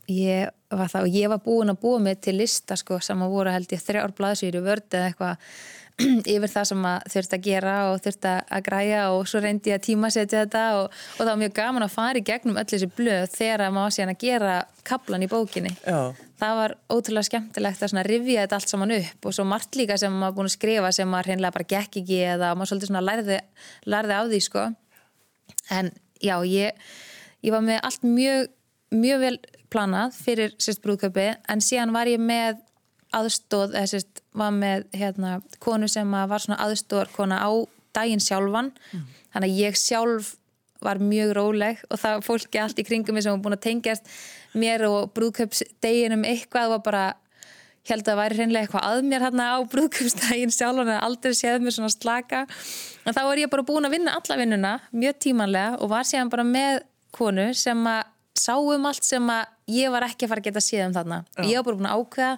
Ég 0.08 0.50
var 0.72 0.90
það 0.92 1.06
og 1.06 1.16
ég 1.16 1.30
var 1.32 1.40
búin 1.44 1.72
að 1.72 1.80
búa 1.80 2.00
mig 2.04 2.18
til 2.24 2.36
lista 2.36 2.76
sko 2.76 2.98
sem 3.04 3.20
að 3.24 3.32
voru 3.32 3.52
held 3.52 3.72
ég 3.72 3.84
þrjár 3.84 4.12
blaðsýri 4.16 4.60
vörd 4.64 4.88
eða 4.92 5.10
eitthvað 5.10 5.54
yfir 6.34 6.50
það 6.50 6.64
sem 6.70 6.86
að 6.90 7.04
þurft 7.12 7.34
að 7.36 7.44
gera 7.44 7.74
og 7.92 8.00
þurft 8.02 8.26
að 8.28 8.62
græja 8.66 9.02
og 9.14 9.28
svo 9.30 9.40
reyndi 9.44 9.70
ég 9.70 9.78
að 9.78 9.84
tímasetja 9.86 10.40
þetta 10.42 10.62
og, 10.80 10.86
og 10.90 11.20
það 11.20 11.30
var 11.30 11.40
mjög 11.44 11.52
gaman 11.58 11.86
að 11.86 11.92
fara 11.94 12.18
í 12.20 12.24
gegnum 12.26 12.58
öll 12.58 12.66
þessi 12.72 12.88
blöð 12.96 13.26
þegar 13.36 13.74
maður 13.74 13.94
síðan 13.96 14.14
að 14.14 14.24
gera 14.24 14.56
kaplan 14.84 15.24
í 15.24 15.28
bókinni. 15.30 15.70
já, 15.86 16.00
Það 16.40 16.58
var 16.58 16.74
ótrúlega 16.90 17.28
skemmtilegt 17.28 17.84
að 17.86 18.08
rifja 18.10 18.42
þetta 18.42 18.58
allt 18.58 18.72
saman 18.72 18.94
upp 18.96 19.28
og 19.28 19.36
svo 19.36 19.46
margt 19.46 19.78
líka 19.78 19.98
sem 20.00 20.18
maður 20.18 20.36
búin 20.40 20.50
að 20.50 20.56
skrifa 20.56 20.90
sem 20.92 21.08
maður 21.08 21.30
hreinlega 21.30 21.54
bara 21.54 21.70
gekk 21.76 22.00
ekki 22.02 22.18
eða 22.34 22.50
maður 22.58 22.72
svolítið 22.72 23.00
lærði, 23.06 23.38
lærði 23.86 24.18
á 24.18 24.22
því 24.26 24.42
sko. 24.48 24.66
En 25.78 25.92
já, 26.18 26.36
ég, 26.42 26.84
ég 27.46 27.54
var 27.54 27.62
með 27.64 27.80
allt 27.86 28.02
mjög, 28.08 28.50
mjög 28.90 29.22
vel 29.22 29.36
planað 29.70 30.18
fyrir 30.18 30.58
sérst 30.58 30.82
brúðköpi 30.82 31.30
en 31.48 31.62
síðan 31.62 31.94
var 31.94 32.10
ég 32.10 32.20
með 32.20 32.58
aðstóð, 33.14 33.78
eða 33.78 33.94
sérst 33.94 34.23
var 34.34 34.54
með 34.54 34.86
hérna 34.94 35.36
konu 35.62 35.88
sem 35.90 36.10
var 36.10 36.42
svona 36.42 36.60
aðstóðar 36.66 37.12
kona 37.14 37.40
á 37.42 37.50
daginn 37.94 38.22
sjálfan. 38.22 38.72
Þannig 39.34 39.50
að 39.50 39.60
ég 39.62 39.78
sjálf 39.78 40.34
var 40.84 41.00
mjög 41.00 41.34
róleg 41.38 41.82
og 41.88 42.00
það 42.02 42.24
fólki 42.26 42.60
allt 42.60 42.78
í 42.78 42.84
kringum 42.84 43.20
sem 43.22 43.32
var 43.32 43.42
búin 43.44 43.56
að 43.56 43.64
tengjast 43.68 44.08
mér 44.54 44.84
og 44.88 45.12
brúðköpsdeginum 45.16 46.26
eitthvað 46.28 46.74
var 46.74 46.82
bara 46.84 47.04
held 47.88 48.02
að 48.04 48.10
það 48.10 48.20
væri 48.20 48.38
hreinlega 48.38 48.66
eitthvað 48.66 48.86
að 48.88 49.02
mér 49.08 49.24
hérna 49.26 49.46
á 49.52 49.58
brúðköpsdaginn 49.72 50.52
sjálfan 50.54 50.92
en 50.94 51.04
aldrei 51.04 51.34
séð 51.36 51.64
mér 51.64 51.76
svona 51.76 51.92
slaka. 51.92 52.44
En 53.04 53.16
þá 53.16 53.22
var 53.28 53.40
ég 53.40 53.52
bara 53.52 53.66
búin 53.66 53.88
að 53.88 53.96
vinna 53.98 54.16
alla 54.16 54.38
vinnuna 54.40 54.74
mjög 54.92 55.18
tímanlega 55.26 55.78
og 55.80 55.92
var 55.92 56.08
síðan 56.08 56.32
bara 56.32 56.46
með 56.48 56.82
konu 57.14 57.50
sem 57.56 57.80
að 57.88 58.02
sáum 58.44 58.88
allt 58.88 59.06
sem 59.06 59.28
að 59.30 59.44
ég 59.70 59.92
var 59.92 60.04
ekki 60.08 60.26
að 60.26 60.32
fara 60.32 60.42
að 60.42 60.48
geta 60.48 60.62
séð 60.64 60.86
um 60.88 60.94
þarna. 60.96 61.18
Já. 61.36 61.44
ég 61.48 61.58
var 61.58 61.66
bara 61.68 61.78
búin 61.80 61.90
að 61.90 62.00
ákveða 62.00 62.32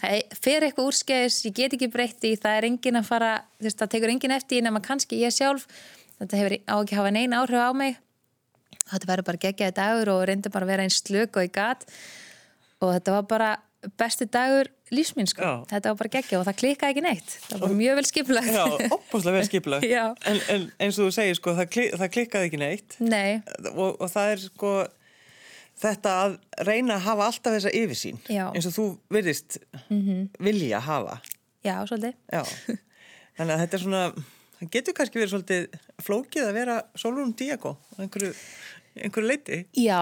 það 0.00 0.38
fer 0.44 0.66
eitthvað 0.66 0.90
úrskeiðis, 0.90 1.38
ég 1.48 1.54
get 1.56 1.76
ekki 1.76 1.90
breytt 1.92 2.26
í 2.28 2.34
það 2.40 2.58
er 2.60 2.68
engin 2.70 3.00
að 3.00 3.08
fara, 3.10 3.30
þú 3.60 3.68
veist, 3.68 3.78
það 3.82 3.92
tekur 3.94 4.12
engin 4.14 4.36
eftir 4.36 4.64
nema 4.66 4.82
kannski 4.84 5.20
ég 5.22 5.34
sjálf. 5.34 5.68
Þetta 6.20 6.40
hefur 6.40 6.56
á 6.64 6.74
ekki 6.80 6.96
hafa 6.98 7.12
neina 7.12 7.42
áhrif 7.42 7.60
á 7.60 7.72
mig. 7.76 7.98
Þetta 8.86 9.08
verður 9.10 9.28
bara 9.30 9.42
geggjaði 9.42 9.76
dagur 9.76 10.12
og 10.14 10.24
reyndi 10.30 10.52
bara 10.52 10.66
að 10.68 10.72
vera 10.72 10.86
eins 10.86 11.00
slök 11.02 11.36
og 11.40 11.48
í 11.48 11.52
gat. 11.52 11.84
Og 12.80 12.92
þetta 12.94 13.16
var 13.16 13.26
bara 13.30 13.50
besti 13.98 14.26
dagur 14.32 14.68
lífsminn 14.90 15.26
sko, 15.30 15.42
Já. 15.42 15.54
þetta 15.70 15.90
var 15.92 15.98
bara 16.00 16.10
geggja 16.16 16.38
og 16.40 16.44
það 16.46 16.56
klikkaði 16.60 16.94
ekki 16.94 17.02
neitt, 17.04 17.32
það 17.48 17.62
var 17.64 17.72
mjög 17.78 17.96
vel 17.98 18.04
skipulagt. 18.06 18.50
Já, 18.54 18.64
opbúslega 18.96 19.34
vel 19.36 19.46
skipulag 19.48 19.86
Já. 19.96 20.04
en, 20.30 20.38
en 20.54 20.66
eins 20.82 20.98
og 21.00 21.08
þú 21.08 21.14
segir 21.16 21.38
sko, 21.38 21.54
það, 21.58 21.68
klik, 21.74 21.96
það 22.00 22.12
klikkaði 22.16 22.48
ekki 22.50 22.60
neitt. 22.62 22.96
Nei, 23.02 23.40
og, 23.72 23.96
og 23.98 24.10
það 24.12 24.32
er 24.32 24.42
sko 24.46 24.72
þetta 25.80 26.12
að 26.22 26.36
reyna 26.68 26.96
að 26.96 27.06
hafa 27.06 27.26
alltaf 27.30 27.56
þessa 27.56 27.72
yfirsýn 27.76 28.20
Já. 28.32 28.46
eins 28.52 28.68
og 28.70 28.76
þú 28.76 28.86
virðist 29.12 29.58
vilja 30.40 30.80
hafa. 30.84 31.18
Já, 31.66 31.76
svolítið. 31.88 32.14
Já. 32.32 32.42
þannig 33.36 33.52
að 33.56 33.62
þetta 33.64 33.78
er 33.78 33.84
svona 33.84 34.02
það 34.56 34.70
getur 34.76 34.96
kannski 34.96 35.20
verið 35.20 35.34
svolítið 35.34 35.66
flókið 36.06 36.46
að 36.46 36.56
vera 36.56 36.78
Solrún 36.96 37.34
Díago 37.36 37.76
á 37.76 37.96
einhverju, 38.06 38.32
einhverju 39.02 39.28
leiti 39.28 39.58
Já, 39.76 40.00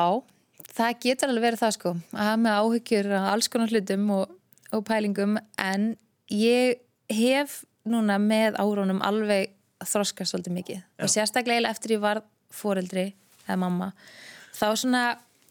það 0.75 0.97
getur 1.07 1.33
alveg 1.33 1.47
verið 1.49 1.63
það 1.65 1.77
sko. 1.79 1.95
Að 2.15 2.29
hafa 2.29 2.41
með 2.45 2.59
áhyggjur 2.63 3.11
á 3.15 3.21
alls 3.33 3.51
konar 3.51 3.75
hlutum 3.75 4.09
og, 4.15 4.39
og 4.75 4.87
pælingum. 4.87 5.37
En 5.61 5.91
ég 6.33 6.81
hef 7.13 7.63
núna 7.85 8.17
með 8.23 8.57
árónum 8.63 9.03
alveg 9.05 9.53
þroskast 9.85 10.33
svolítið 10.33 10.57
mikið. 10.59 10.85
Og 11.05 11.11
sérstaklega 11.13 11.69
eftir 11.71 11.97
ég 11.97 12.05
var 12.05 12.23
foreldri 12.55 13.11
eða 13.45 13.59
mamma. 13.61 13.91
Þá 14.55 14.67
svona 14.81 15.03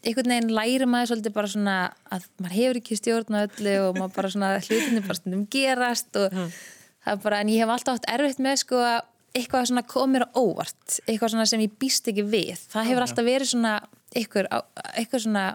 einhvern 0.04 0.34
veginn 0.34 0.54
læri 0.54 0.86
maður 0.88 1.12
svolítið 1.12 1.34
bara 1.34 1.50
svona 1.50 1.76
að 2.12 2.28
maður 2.42 2.56
hefur 2.58 2.80
ekki 2.80 2.98
stjórn 3.00 3.36
á 3.36 3.40
öllu 3.46 3.74
og 3.86 3.98
maður 3.98 4.14
bara 4.18 4.32
svona 4.34 4.52
hlutinni 4.66 5.02
bara 5.04 5.18
stundum 5.18 5.44
gerast 5.52 6.20
og 6.20 6.34
það 6.34 7.12
er 7.14 7.20
bara, 7.24 7.40
en 7.40 7.52
ég 7.52 7.64
hef 7.64 7.74
alltaf 7.74 8.00
átt 8.00 8.10
erfitt 8.14 8.42
með 8.44 8.60
sko 8.64 8.80
að 8.84 9.00
eitthvað 9.34 9.70
svona 9.70 9.84
komir 9.90 10.24
á 10.24 10.28
óvart 10.38 10.98
eitthvað 11.08 11.32
svona 11.34 11.46
sem 11.50 11.62
ég 11.64 11.72
býst 11.80 12.06
ekki 12.10 12.22
við. 12.22 12.60
Það 12.70 12.90
hefur 12.90 13.06
alltaf 13.06 13.26
verið 13.26 13.50
svona 13.50 13.72
eitthvað, 14.14 14.50
eitthvað 14.94 15.24
svona 15.26 15.46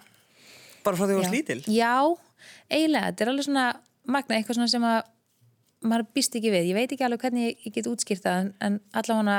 bara 0.83 0.99
frá 0.99 1.05
því 1.05 1.13
þú 1.13 1.15
já, 1.15 1.21
varst 1.21 1.37
lítil? 1.37 1.59
Já, 1.71 1.95
eiginlega, 2.69 3.11
þetta 3.11 3.25
er 3.25 3.31
alveg 3.33 3.47
svona 3.47 3.67
magna 4.09 4.37
eitthvað 4.37 4.59
svona 4.59 4.73
sem 4.73 4.89
að 4.89 4.99
maður 5.89 6.09
býst 6.17 6.35
ekki 6.35 6.51
við, 6.51 6.69
ég 6.71 6.75
veit 6.75 6.91
ekki 6.91 7.05
alveg 7.07 7.23
hvernig 7.23 7.47
ég, 7.47 7.71
get 7.75 7.87
útskýrt 7.87 8.25
það 8.25 8.51
en 8.65 8.79
allavega 8.91 9.37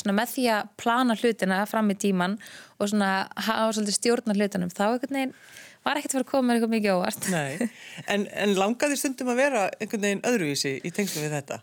svona 0.00 0.16
með 0.18 0.32
því 0.34 0.46
að 0.54 0.72
plana 0.80 1.16
hlutina 1.18 1.60
fram 1.70 1.92
í 1.92 1.98
tíman 2.00 2.38
og 2.78 2.90
svona 2.90 3.12
hafa 3.46 3.84
stjórna 3.94 4.36
hlutunum, 4.36 4.72
þá 4.72 4.86
einhvern 4.92 5.18
veginn 5.20 5.36
var 5.84 6.00
ekkert 6.00 6.16
fyrir 6.16 6.24
að 6.24 6.30
koma 6.30 6.54
eitthvað 6.54 6.72
mikið 6.72 6.96
óvart. 6.96 7.28
Nei. 7.32 7.68
En, 8.10 8.26
en 8.32 8.56
langaði 8.56 8.98
stundum 8.98 9.30
að 9.34 9.40
vera 9.42 9.64
einhvern 9.78 10.04
veginn 10.06 10.24
öðruvísi 10.28 10.78
í 10.80 10.92
tengslu 10.94 11.24
við 11.24 11.36
þetta? 11.38 11.60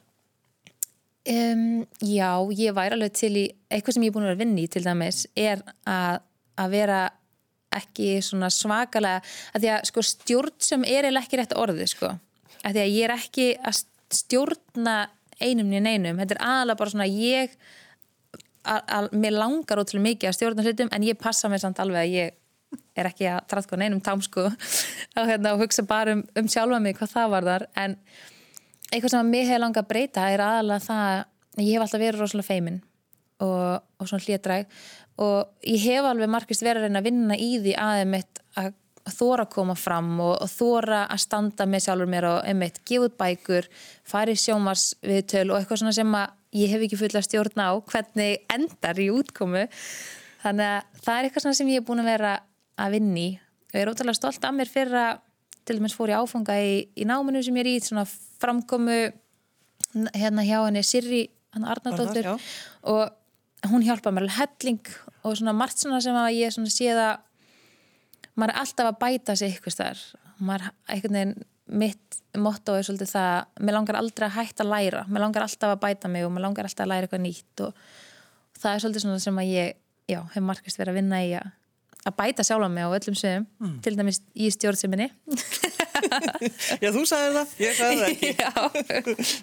Um, 1.31 1.83
já, 2.01 2.29
ég 2.57 2.73
væri 2.73 2.97
alveg 2.97 3.13
til 3.13 3.33
í 3.37 3.45
eitthvað 3.69 3.97
sem 3.97 4.05
ég 4.05 4.09
er 4.09 4.15
búin 4.15 4.25
að 4.25 4.31
vera 4.31 4.39
að 4.39 4.43
vinna 4.43 4.61
í 4.63 4.69
til 4.73 4.81
dæmis 4.85 5.23
er 5.37 5.61
að, 5.85 6.21
að 6.57 6.71
vera 6.73 7.01
ekki 7.77 8.07
svona 8.25 8.49
svakalega 8.51 9.21
að 9.53 9.63
því 9.63 9.71
að 9.75 9.85
sko 9.91 10.03
stjórn 10.05 10.55
sem 10.65 10.85
er 10.89 11.07
eða 11.09 11.21
ekki 11.21 11.39
rétt 11.39 11.57
orðið 11.57 11.91
sko. 11.93 12.09
Að 12.61 12.73
því 12.73 12.83
að 12.83 12.95
ég 12.95 13.05
er 13.05 13.13
ekki 13.15 13.47
að 13.61 13.83
stjórna 14.11 14.95
einum 15.41 15.69
niður 15.69 15.85
neinum, 15.87 16.19
þetta 16.21 16.35
er 16.35 16.43
aðalega 16.45 16.81
bara 16.81 16.93
svona 16.93 17.07
ég 17.09 17.53
að, 18.63 19.09
mér 19.17 19.35
langar 19.37 19.81
ótrúlega 19.81 20.07
mikið 20.09 20.29
að 20.29 20.37
stjórna 20.37 20.65
hlutum 20.65 20.91
en 20.93 21.07
ég 21.07 21.19
passa 21.19 21.49
mér 21.49 21.63
samt 21.63 21.81
alveg 21.81 22.03
að 22.03 22.15
ég 22.15 22.37
er 22.95 23.09
ekki 23.09 23.27
að 23.31 23.47
traðka 23.51 23.79
neinum 23.79 24.01
tám 24.03 24.21
sko 24.23 24.47
og, 25.17 25.25
hérna, 25.27 25.55
hugsa 25.59 25.85
bara 25.87 26.15
um, 26.17 26.23
um 26.37 26.49
sjálfa 26.51 26.79
mig 26.83 26.97
hvað 26.99 27.15
það 27.15 27.33
var 27.35 27.49
þar 27.49 27.67
en 27.83 27.97
eitthvað 28.91 29.13
sem 29.13 29.21
að 29.23 29.31
mig 29.31 29.47
hefur 29.47 29.63
langað 29.65 29.85
að 29.85 29.91
breyta 29.91 30.27
er 30.31 30.45
aðalega 30.45 30.85
það 30.87 31.05
að 31.11 31.65
ég 31.65 31.73
hef 31.73 31.85
alltaf 31.85 32.03
verið 32.03 32.21
rosalega 32.23 32.47
feimin 32.47 32.81
og, 33.41 33.81
og 33.99 34.09
svona 34.09 34.25
hlétræg 34.27 34.77
og 35.21 35.67
ég 35.67 35.87
hef 35.87 36.07
alveg 36.07 36.31
margist 36.31 36.63
verið 36.65 36.83
að 36.83 36.87
reyna 36.89 37.01
að 37.01 37.09
vinna 37.09 37.39
í 37.39 37.51
því 37.63 37.75
aðeins 37.79 38.13
mitt 38.15 38.41
að 38.59 38.71
þóra 39.11 39.47
að 39.47 39.53
koma 39.55 39.75
fram 39.79 40.11
og, 40.21 40.35
og 40.43 40.51
þóra 40.51 41.05
að 41.09 41.23
standa 41.23 41.65
með 41.65 41.85
sjálfur 41.87 42.11
mér 42.11 42.27
og 42.29 42.43
einmitt 42.47 42.77
gefa 42.87 43.07
út 43.07 43.17
bækur, 43.17 43.67
fara 44.07 44.33
í 44.33 44.37
sjómars 44.37 44.91
viðtöl 45.01 45.47
og 45.49 45.57
eitthvað 45.57 45.81
svona 45.81 45.95
sem 45.97 46.13
að 46.17 46.35
ég 46.55 46.71
hef 46.73 46.85
ekki 46.85 46.99
fulla 46.99 47.21
stjórn 47.23 47.63
á 47.63 47.71
hvernig 47.91 48.45
endar 48.51 48.99
í 48.99 49.09
útkomu. 49.13 49.65
Þannig 50.41 50.67
að 50.67 51.01
það 51.05 51.17
er 51.17 51.27
eitthvað 51.27 51.57
sem 51.57 51.71
ég 51.71 51.81
hef 51.81 51.87
búin 51.87 52.03
að 52.03 52.11
vera 52.11 52.33
að 52.81 52.95
vinni 52.97 53.27
og 53.71 53.77
ég 53.77 53.83
er 53.83 53.91
ótrúlega 53.91 54.17
stolt 54.17 54.47
af 54.47 54.55
mér 54.55 54.71
fyrir 54.71 54.97
að 54.99 55.21
til 55.65 55.77
dæmis 55.77 55.95
fór 55.95 56.11
ég 56.11 56.21
áfanga 56.21 56.57
í, 56.57 56.73
í 56.97 57.05
náminu 57.07 57.41
sem 57.45 57.57
ég 57.59 57.65
er 57.65 57.69
í 57.69 57.81
svona 57.83 58.05
framkomu 58.41 58.97
hérna 60.15 60.45
hjá 60.47 60.57
henni 60.65 60.83
Sirri 60.85 61.21
hann 61.53 61.67
Arnardóttur 61.67 62.31
og 62.33 63.69
hún 63.69 63.85
hjálpaði 63.85 64.17
mér 64.17 64.31
helling 64.39 64.93
og 65.21 65.37
svona 65.37 65.53
margt 65.55 65.81
svona 65.81 66.01
sem 66.03 66.17
að 66.17 66.37
ég 66.39 66.55
svona 66.55 66.73
séð 66.73 67.01
að 67.03 67.13
maður 68.33 68.53
er 68.53 68.61
alltaf 68.63 68.89
að 68.89 68.99
bæta 69.03 69.37
sig 69.37 69.53
eitthvað 69.53 69.77
þar 69.81 70.03
maður 70.41 70.69
veginn 70.89 71.35
mitt 71.71 72.10
motto 72.39 72.75
er 72.77 72.85
svolítið 72.87 73.09
það 73.11 73.63
mér 73.65 73.75
langar 73.75 73.97
aldrei 73.99 74.27
að 74.29 74.35
hætta 74.37 74.63
að 74.63 74.71
læra. 74.71 75.01
Mér 75.11 75.25
langar 75.25 75.43
alltaf 75.47 75.73
að 75.75 75.81
bæta 75.83 76.07
mig 76.11 76.25
og 76.25 76.31
mér 76.35 76.45
langar 76.47 76.67
alltaf 76.69 76.85
að 76.85 76.91
læra 76.93 77.07
eitthvað 77.09 77.25
nýtt. 77.25 77.63
Og 77.65 77.73
það 78.61 78.75
er 78.75 78.83
svolítið 78.85 79.03
svona 79.05 79.19
sem 79.25 79.41
að 79.41 79.49
ég 79.51 79.73
já, 80.11 80.19
hef 80.35 80.43
margast 80.45 80.79
verið 80.79 80.93
að 80.93 81.01
vinna 81.01 81.23
í 81.25 81.33
að 81.39 81.49
að 82.01 82.15
bæta 82.17 82.41
sjálfa 82.41 82.65
mig 82.73 82.81
á 82.81 82.89
öllum 82.97 83.13
sögum 83.19 83.43
Mm. 83.61 83.75
til 83.85 83.93
dæmis 83.93 84.17
í 84.33 84.47
stjórnseminni. 84.49 85.05
Já, 86.81 86.89
þú 86.95 87.03
sagði 87.05 87.29
það, 87.35 87.51
ég 87.61 87.75
sagði 87.77 87.97
það 87.99 88.07
ekki. 88.09 88.31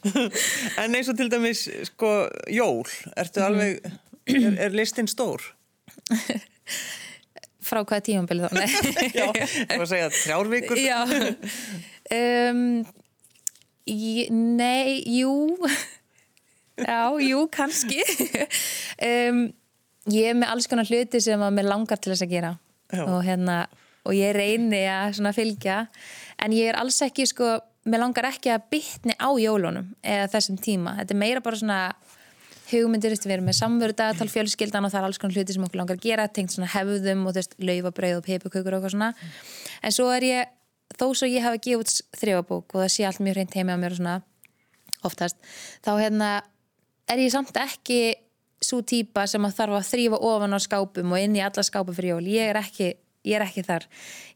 En 0.83 0.97
eins 0.99 1.11
og 1.13 1.17
til 1.21 1.29
dæmis, 1.31 1.61
sko, 1.93 2.11
jól. 2.51 2.83
Ertu 3.15 3.45
alveg, 3.47 3.79
er, 4.27 4.59
er 4.67 4.75
listin 4.75 5.07
stór? 5.07 5.45
frá 7.69 7.83
hvaða 7.85 8.01
tímambili 8.09 8.43
þá. 8.43 8.51
Já, 9.21 9.27
ég 9.29 9.75
var 9.77 9.85
að 9.85 9.91
segja 9.93 10.11
þrjár 10.19 10.51
vikur. 10.57 10.81
Já 10.83 10.99
um, 12.15 12.65
Nei, 13.89 15.01
jú. 15.09 15.57
Já, 16.79 17.01
jú, 17.25 17.47
kannski. 17.51 18.03
Um, 18.99 19.49
Ég 20.09 20.31
er 20.31 20.37
með 20.39 20.53
alls 20.55 20.69
konar 20.71 20.89
hluti 20.89 21.21
sem 21.21 21.41
að 21.43 21.57
mér 21.59 21.69
langar 21.69 22.01
til 22.01 22.15
þess 22.15 22.25
að 22.25 22.31
gera. 22.33 22.53
Og 23.05 23.19
hérna 23.27 23.67
og 24.09 24.15
ég 24.17 24.33
reyni 24.33 24.87
að 24.89 25.35
fylgja. 25.37 25.83
En 26.41 26.55
ég 26.57 26.71
er 26.71 26.79
alls 26.81 27.01
ekki 27.05 27.27
sko 27.29 27.59
mér 27.89 28.03
langar 28.05 28.29
ekki 28.31 28.53
að 28.53 28.69
bytni 28.73 29.17
á 29.17 29.29
jólunum 29.41 29.91
eða 30.05 30.29
þessum 30.33 30.59
tíma, 30.61 30.97
þetta 31.01 31.15
er 31.15 31.21
meira 31.21 31.43
bara 31.45 31.61
svona 31.61 31.81
hugmyndir, 32.69 33.15
við 33.17 33.33
erum 33.33 33.47
með 33.49 33.57
samveru 33.63 33.95
dagatal 33.97 34.29
fjölskyldan 34.29 34.85
og 34.85 34.93
það 34.93 35.01
er 35.01 35.07
alls 35.09 35.21
konar 35.21 35.39
hluti 35.39 35.55
sem 35.57 35.65
okkur 35.65 35.81
langar 35.81 35.97
að 35.97 36.05
gera 36.05 36.27
tengt 36.29 36.53
svona 36.53 36.69
hefðum 36.75 37.23
og 37.25 37.33
þú 37.33 37.41
veist 37.41 37.57
laufabreið 37.65 38.19
og 38.19 38.27
peipukökur 38.27 38.77
og 38.77 38.83
eitthvað 38.83 38.93
svona. 38.93 39.09
En 39.81 39.95
svo 39.97 40.11
er 40.13 40.27
ég, 40.29 40.51
þó 40.97 41.11
svo 41.13 41.29
ég 41.29 41.45
hafa 41.45 41.61
gefið 41.61 41.83
út 41.83 41.97
þrjóabók 42.21 42.75
og 42.75 42.85
það 42.85 42.95
sé 42.95 43.09
allt 43.09 43.25
mjög 43.25 43.37
hreint 43.37 43.59
heima 43.59 43.77
á 43.77 43.81
mér 43.81 43.97
og 43.97 44.01
svona 44.01 44.17
oftast 45.07 45.37
þá 45.85 45.93
hérna 46.01 46.31
er 47.09 47.23
ég 47.23 47.33
samt 47.33 47.57
ekki 47.61 48.01
svo 48.65 48.81
típa 48.83 49.27
sem 49.31 49.45
að 49.47 49.57
þarf 49.59 49.79
að 49.79 49.89
þrýfa 49.93 50.21
ofan 50.29 50.57
á 50.57 50.59
skápum 50.63 51.15
og 51.15 51.23
inn 51.23 51.37
í 51.39 51.43
alla 51.45 51.65
skápum 51.65 51.97
fyrir 51.97 52.17
jól. 52.17 52.27
Ég 52.27 52.51
er 52.51 52.59
ekki, 52.61 52.91
ég 53.29 53.39
er 53.39 53.45
ekki 53.47 53.65
þar. 53.67 53.87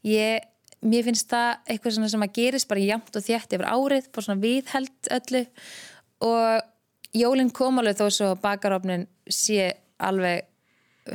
Ég, 0.07 0.47
mér 0.87 1.07
finnst 1.09 1.31
það 1.33 1.73
eitthvað 1.75 1.99
sem 2.13 2.27
að 2.27 2.37
gerist 2.39 2.71
bara 2.71 2.85
jæmt 2.85 3.19
og 3.19 3.27
þjætt 3.27 3.57
yfir 3.57 3.69
árið, 3.69 4.09
bara 4.15 4.27
svona 4.29 4.45
viðheld 4.45 5.11
öllu. 5.19 5.43
Og 6.29 7.19
jólinn 7.19 7.53
kom 7.55 7.83
alveg 7.83 7.99
þó 7.99 8.07
svo 8.15 8.31
bakarofnin 8.43 9.09
sé 9.27 9.73
alveg 10.03 10.47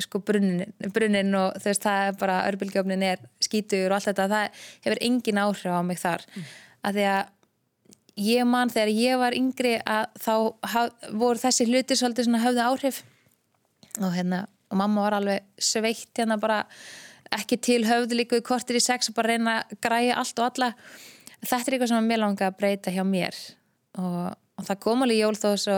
sko 0.03 0.21
brunnin, 0.25 0.73
brunnin 0.93 1.35
og 1.39 1.57
þú 1.61 1.69
veist 1.69 1.85
það 1.85 2.03
er 2.03 2.19
bara 2.19 2.37
örbylgjöfnin 2.49 3.05
er 3.07 3.23
skítur 3.43 3.89
og 3.89 3.97
allt 3.97 4.09
þetta 4.09 4.27
það 4.33 4.61
hefur 4.85 5.01
engin 5.07 5.41
áhrif 5.41 5.73
á 5.73 5.81
mig 5.85 6.01
þar. 6.01 6.25
Mm. 6.35 6.53
að 6.87 6.97
því 6.97 7.07
að 7.13 7.33
ég 8.27 8.47
man 8.49 8.73
þegar 8.73 8.93
ég 8.93 9.19
var 9.21 9.37
yngri 9.37 9.73
að 9.85 10.05
þá 10.23 10.33
haf, 10.73 10.95
voru 11.11 11.41
þessi 11.41 11.67
hluti 11.69 11.97
svolítið 11.99 12.29
svona 12.29 12.43
höfðu 12.45 12.63
áhrif. 12.65 13.03
Og 14.01 14.15
hérna 14.15 14.45
og 14.67 14.81
mamma 14.81 15.05
var 15.05 15.17
alveg 15.21 15.45
sveitt 15.63 16.11
hérna 16.17 16.39
bara 16.41 16.63
ekki 17.35 17.59
til 17.59 17.83
höfðu 17.87 18.17
líka 18.19 18.39
í 18.39 18.43
kortir 18.43 18.79
í 18.79 18.83
sex 18.83 19.11
og 19.11 19.15
bara 19.15 19.35
reyna 19.35 19.61
að 19.61 19.77
græja 19.83 20.17
allt 20.19 20.41
og 20.41 20.49
alla. 20.49 20.73
Þetta 21.37 21.61
er 21.63 21.77
eitthvað 21.77 21.93
sem 21.93 22.11
mér 22.11 22.23
langar 22.23 22.51
að 22.51 22.59
breyta 22.59 22.91
hjá 22.91 23.03
mér. 23.07 23.39
Og 24.01 24.35
og 24.57 24.65
það 24.65 24.79
kom 24.83 25.05
alveg 25.05 25.21
jól 25.21 25.37
þó 25.37 25.49
svo 25.61 25.77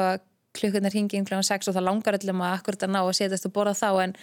klukkunar 0.59 0.95
hingin 0.95 1.27
kl. 1.27 1.39
6 1.45 1.71
og 1.71 1.75
það 1.77 1.87
langar 1.87 2.19
öllum 2.19 2.43
að 2.45 2.55
akkurat 2.59 2.85
að 2.85 2.93
ná 2.95 3.01
að 3.01 3.11
setjast 3.19 3.49
og 3.49 3.55
borða 3.55 3.75
þá 3.79 3.89
en, 4.03 4.15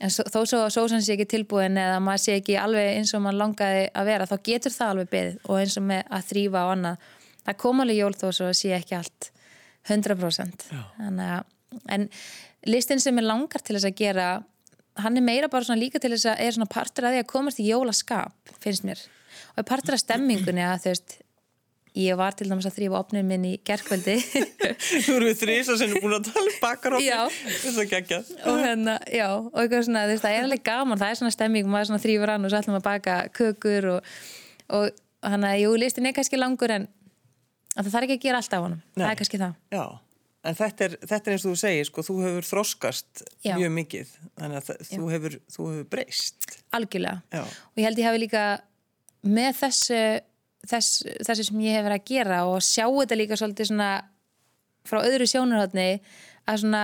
en 0.00 0.14
þó 0.16 0.40
svo 0.40 0.62
að 0.64 0.74
sósan 0.74 1.04
sé 1.04 1.14
ekki 1.14 1.28
tilbúin 1.34 1.78
eða 1.80 2.00
maður 2.04 2.24
sé 2.24 2.36
ekki 2.40 2.58
alveg 2.60 2.90
eins 2.96 3.14
og 3.14 3.24
maður 3.24 3.40
langaði 3.44 3.86
að 3.92 4.10
vera 4.12 4.28
þá 4.30 4.36
getur 4.50 4.76
það 4.76 4.94
alveg 4.94 5.12
beðið 5.14 5.40
og 5.46 5.62
eins 5.62 5.78
og 5.80 5.88
með 5.92 6.12
að 6.18 6.28
þrýfa 6.32 6.64
og 6.64 6.74
annað. 6.76 7.08
Það 7.48 7.60
kom 7.64 7.82
alveg 7.84 8.00
jól 8.02 8.14
þó 8.16 8.28
svo 8.28 8.50
að 8.50 8.58
sé 8.58 8.74
ekki 8.76 8.98
allt 8.98 9.32
100% 9.88 10.68
að, 10.68 11.42
en 11.94 12.08
listin 12.68 13.00
sem 13.00 13.20
er 13.20 13.28
langar 13.28 13.64
til 13.64 13.76
þess 13.76 13.88
að 13.88 14.00
gera 14.00 14.28
hann 15.02 15.16
er 15.16 15.24
meira 15.24 15.48
bara 15.50 15.66
svona 15.66 15.80
líka 15.80 16.00
til 16.02 16.12
þess 16.14 16.32
að 16.32 16.42
er 16.44 16.56
svona 16.56 16.70
partur 16.72 17.06
að 17.06 17.16
því 17.16 17.22
að 17.22 17.30
komast 17.32 17.62
í 17.62 17.68
jólaskap 17.68 18.52
finnst 18.62 18.86
mér. 18.86 19.00
Og 19.56 19.66
partur 19.68 19.94
af 19.94 20.02
stemmingunni 20.02 20.64
að 20.64 20.84
þú 20.84 20.92
veist 20.92 21.16
Ég 21.98 22.14
var 22.14 22.34
til 22.38 22.46
dæmis 22.46 22.66
að 22.68 22.76
þrýfa 22.76 22.98
opnum 23.00 23.26
minn 23.26 23.44
í 23.48 23.52
gerðkvöldi. 23.66 24.14
Þú 25.06 25.14
eru 25.16 25.26
við 25.26 25.40
þrýs 25.40 25.70
og 25.72 25.78
sem 25.80 25.90
er 25.90 26.02
búin 26.02 26.14
að 26.14 26.28
tala 26.28 26.46
um 26.46 26.58
bakaropnum. 26.62 27.06
Já. 27.08 27.22
Það 27.64 27.80
er 27.82 27.88
geggjað. 27.90 28.28
Og 28.46 28.58
hérna, 28.62 28.94
já, 29.10 29.26
og 29.34 29.58
eitthvað 29.58 29.82
svona, 29.88 30.04
þú 30.06 30.12
veist, 30.14 30.22
það 30.22 30.36
er 30.36 30.46
alveg 30.46 30.62
gaman, 30.68 31.00
það 31.00 31.10
er 31.10 31.18
svona 31.18 31.34
stemming, 31.34 31.72
maður 31.72 31.88
svona 31.90 32.02
þrýfur 32.04 32.32
hann 32.34 32.46
og 32.46 32.52
svo 32.52 32.60
ætlum 32.60 32.78
að 32.78 32.84
baka 32.86 33.16
kökur 33.34 33.88
og, 33.96 34.12
og 34.78 34.84
hann 35.26 35.48
að, 35.48 35.56
jú, 35.64 35.72
listin 35.82 36.06
er 36.06 36.14
kannski 36.20 36.38
langur 36.38 36.76
en 36.76 36.86
það 37.74 37.90
þarf 37.96 38.06
ekki 38.06 38.18
að 38.20 38.28
gera 38.28 38.44
allt 38.44 38.54
á 38.54 38.60
hann. 38.60 38.78
Það 38.94 39.10
er 39.10 39.20
kannski 39.24 39.42
það. 39.42 39.58
Já, 39.74 39.84
en 40.46 40.62
þetta 40.62 40.86
er, 40.86 40.96
þetta 41.02 41.18
er 41.18 41.34
eins 41.34 41.48
og 41.48 41.50
þú 41.50 41.62
segir, 41.64 41.90
sko, 41.90 42.06
þú 42.06 42.20
hefur 42.28 42.50
þroskast 42.52 43.26
já. 43.42 43.56
mjög 43.58 43.74
mikið, 43.82 44.16
þannig 44.38 44.62
að 44.62 44.86
þú 44.94 45.12
hefur, 45.16 45.38
þú 45.50 45.70
hefur 45.72 45.92
breyst. 45.96 46.50
Algjörlega. 46.78 47.18
Já. 47.34 47.42
Og 47.42 47.82
ég 47.82 47.90
held 47.90 48.06
ég 49.98 50.27
þess, 50.68 51.02
þessu 51.26 51.48
sem 51.48 51.60
ég 51.66 51.76
hef 51.78 51.86
verið 51.86 51.98
að 52.00 52.08
gera 52.12 52.38
og 52.48 52.62
sjá 52.64 52.86
þetta 52.86 53.18
líka 53.18 53.38
svolítið 53.40 53.70
svona 53.72 53.90
frá 54.88 55.02
öðru 55.02 55.28
sjónurhaldni 55.28 55.90
að 56.48 56.62
svona 56.62 56.82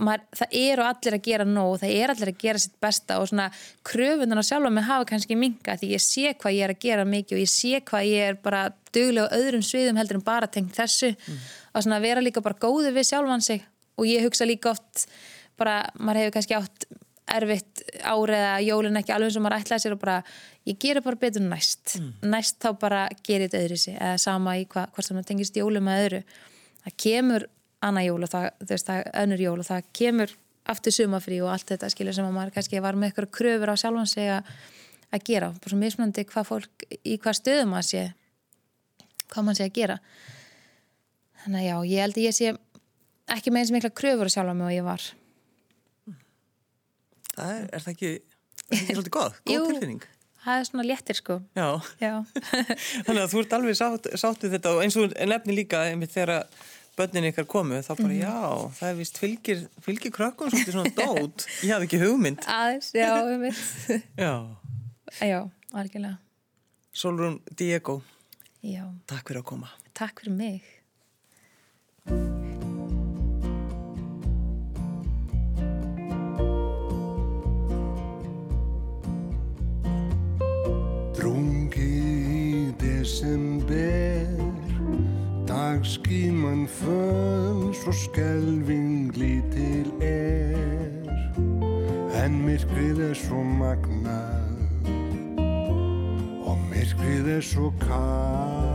maður, 0.00 0.24
það 0.34 0.56
eru 0.58 0.84
allir 0.88 1.16
að 1.16 1.26
gera 1.28 1.46
nóg 1.46 1.74
það 1.82 1.92
eru 1.94 2.14
allir 2.14 2.30
að 2.32 2.40
gera 2.42 2.62
sitt 2.62 2.74
besta 2.82 3.18
og 3.22 3.28
svona 3.30 3.50
kröfundan 3.86 4.42
á 4.42 4.44
sjálfa 4.46 4.72
mig 4.74 4.88
hafa 4.88 5.06
kannski 5.10 5.36
minga 5.38 5.76
því 5.78 5.90
ég 5.92 6.02
sé 6.02 6.32
hvað 6.32 6.56
ég 6.56 6.66
er 6.66 6.74
að 6.74 6.82
gera 6.82 7.04
mikið 7.08 7.36
og 7.36 7.44
ég 7.44 7.52
sé 7.52 7.82
hvað 7.90 8.08
ég 8.10 8.32
er 8.32 8.40
bara 8.42 8.64
duglega 8.94 9.28
á 9.30 9.36
öðrum 9.38 9.62
sviðum 9.66 10.00
heldur 10.00 10.18
en 10.18 10.26
bara 10.26 10.50
tengt 10.50 10.74
þessu 10.74 11.12
mm. 11.14 11.46
og 11.74 11.86
svona 11.86 12.02
vera 12.02 12.24
líka 12.24 12.42
bara 12.44 12.58
góður 12.58 12.96
við 12.96 13.08
sjálfan 13.12 13.44
sig 13.44 13.62
og 13.94 14.08
ég 14.10 14.26
hugsa 14.26 14.48
líka 14.48 14.72
oft 14.74 15.06
bara, 15.58 15.84
maður 15.94 16.24
hefur 16.24 16.36
kannski 16.38 16.58
átt 16.58 16.88
erfitt 17.30 17.82
árið 18.04 18.42
að 18.44 18.66
jólun 18.66 19.00
ekki 19.00 19.14
alveg 19.14 19.32
sem 19.32 19.44
maður 19.44 19.62
ætlaði 19.62 19.84
sér 19.84 19.96
og 19.96 20.00
bara 20.02 20.16
ég 20.68 20.78
gerir 20.80 21.04
bara 21.04 21.20
betur 21.20 21.44
næst. 21.44 21.96
Mm. 21.98 22.12
næst 22.34 22.58
þá 22.62 22.70
bara 22.80 23.02
gerir 23.24 23.48
þetta 23.48 23.62
öðru 23.64 23.78
sig 23.80 23.96
eða 23.96 24.20
sama 24.20 24.56
í 24.60 24.66
hva, 24.68 24.86
hvort 24.92 25.08
það 25.08 25.26
tengist 25.30 25.56
jólum 25.56 25.88
með 25.88 26.04
öðru. 26.04 26.22
Það 26.84 26.96
kemur 27.06 27.46
annað 27.84 28.08
jól 28.08 28.26
og 28.26 28.32
það, 28.32 28.48
veist, 28.68 28.90
það 28.90 29.08
önnur 29.22 29.44
jól 29.44 29.58
og 29.60 29.68
það 29.68 29.88
kemur 29.96 30.36
aftur 30.74 30.96
sumafrí 30.96 31.40
og 31.44 31.50
allt 31.52 31.74
þetta 31.74 31.90
skilur 31.92 32.16
sem 32.16 32.28
að 32.28 32.36
maður 32.36 32.54
kannski 32.56 32.84
var 32.84 32.96
með 32.96 33.10
eitthvað 33.10 33.32
kröfur 33.38 33.72
á 33.72 33.76
sjálfan 33.80 34.08
sig 34.08 34.30
að, 34.32 34.52
að 35.10 35.26
gera. 35.28 35.50
Bara 35.56 35.72
svo 35.72 35.80
mismunandi 35.80 36.26
hvað 36.28 36.48
fólk 36.50 36.86
í 37.00 37.18
hvað 37.20 37.40
stöðum 37.40 37.74
maður 37.74 37.90
sé 37.90 38.04
hvað 39.32 39.48
maður 39.48 39.60
sé 39.60 39.68
að 39.68 39.76
gera. 39.80 39.98
Þannig 41.44 41.60
að 41.60 41.68
já, 41.68 41.76
ég 41.90 42.04
held 42.04 42.18
að 42.18 42.24
ég 42.24 42.38
sé 42.38 42.54
ekki 43.34 43.52
með 43.52 43.64
eins 43.64 43.74
mikla 43.74 43.92
kröfur 44.00 44.32
á 44.32 44.34
sjálfan 44.36 44.60
mig 44.60 44.70
og 44.70 44.76
ég 44.76 44.86
var 44.86 45.04
Það 47.34 47.54
er, 47.54 47.64
er 47.70 47.84
það 47.84 47.94
ekki, 47.94 48.12
er 48.64 48.76
ekki 48.78 48.94
svolítið 48.98 49.16
góð, 49.18 49.40
góð 49.42 49.56
Jú, 49.56 49.64
tilfinning? 49.70 50.04
það 50.44 50.60
er 50.60 50.68
svona 50.68 50.84
léttir 50.86 51.18
sko. 51.18 51.38
Já, 51.56 51.68
Já. 52.02 52.12
þannig 53.06 53.22
að 53.22 53.30
þú 53.32 53.42
ert 53.42 53.58
alveg 53.58 53.78
sátt, 53.78 54.08
sáttið 54.20 54.56
þetta 54.58 54.74
og 54.74 54.82
eins 54.84 54.98
og 55.00 55.14
nefni 55.32 55.56
líka 55.56 55.84
einmitt 55.88 56.12
þegar 56.14 56.44
börnin 56.98 57.28
ykkar 57.30 57.46
komu 57.50 57.80
þá 57.82 57.92
bara 57.96 58.10
mm. 58.10 58.18
já, 58.20 58.34
það 58.78 58.90
er 58.90 58.98
vist 59.00 59.18
fylgir, 59.18 59.64
fylgir 59.82 60.14
krökkun 60.14 60.52
svolítið 60.52 60.76
svona 60.76 60.92
dót, 60.98 61.46
ég 61.66 61.74
hafði 61.74 61.88
ekki 61.88 62.02
hugmynd. 62.04 62.44
Aðeins, 62.54 62.92
já, 62.94 63.10
einmitt. 63.22 63.64
já. 64.20 64.34
Já, 65.22 65.40
algjörlega. 65.72 66.18
Solrún 66.94 67.40
Diego, 67.58 68.00
já. 68.62 68.84
takk 69.10 69.26
fyrir 69.30 69.42
að 69.42 69.48
koma. 69.54 69.74
Takk 69.94 70.22
fyrir 70.22 70.38
mig. 70.38 70.70
Desember 82.80 84.26
Dagskíman 85.48 86.68
föls 86.68 87.86
og 87.86 87.94
skelving 87.94 89.16
lítil 89.16 89.90
er. 90.02 91.04
En 92.24 92.38
myrkrið 92.46 93.02
er 93.10 93.18
svo 93.18 93.42
magnað 93.44 94.78
Og 96.48 96.56
myrkrið 96.70 97.28
er 97.36 97.44
svo 97.44 97.68
kall 97.82 98.73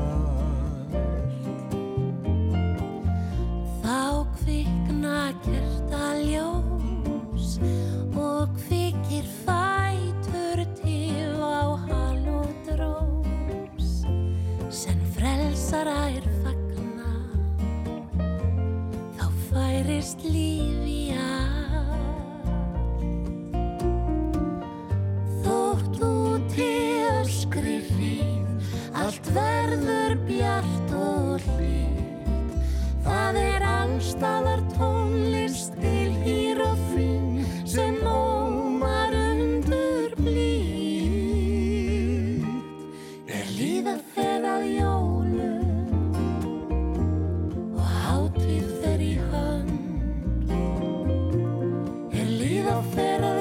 hacer 53.00 53.39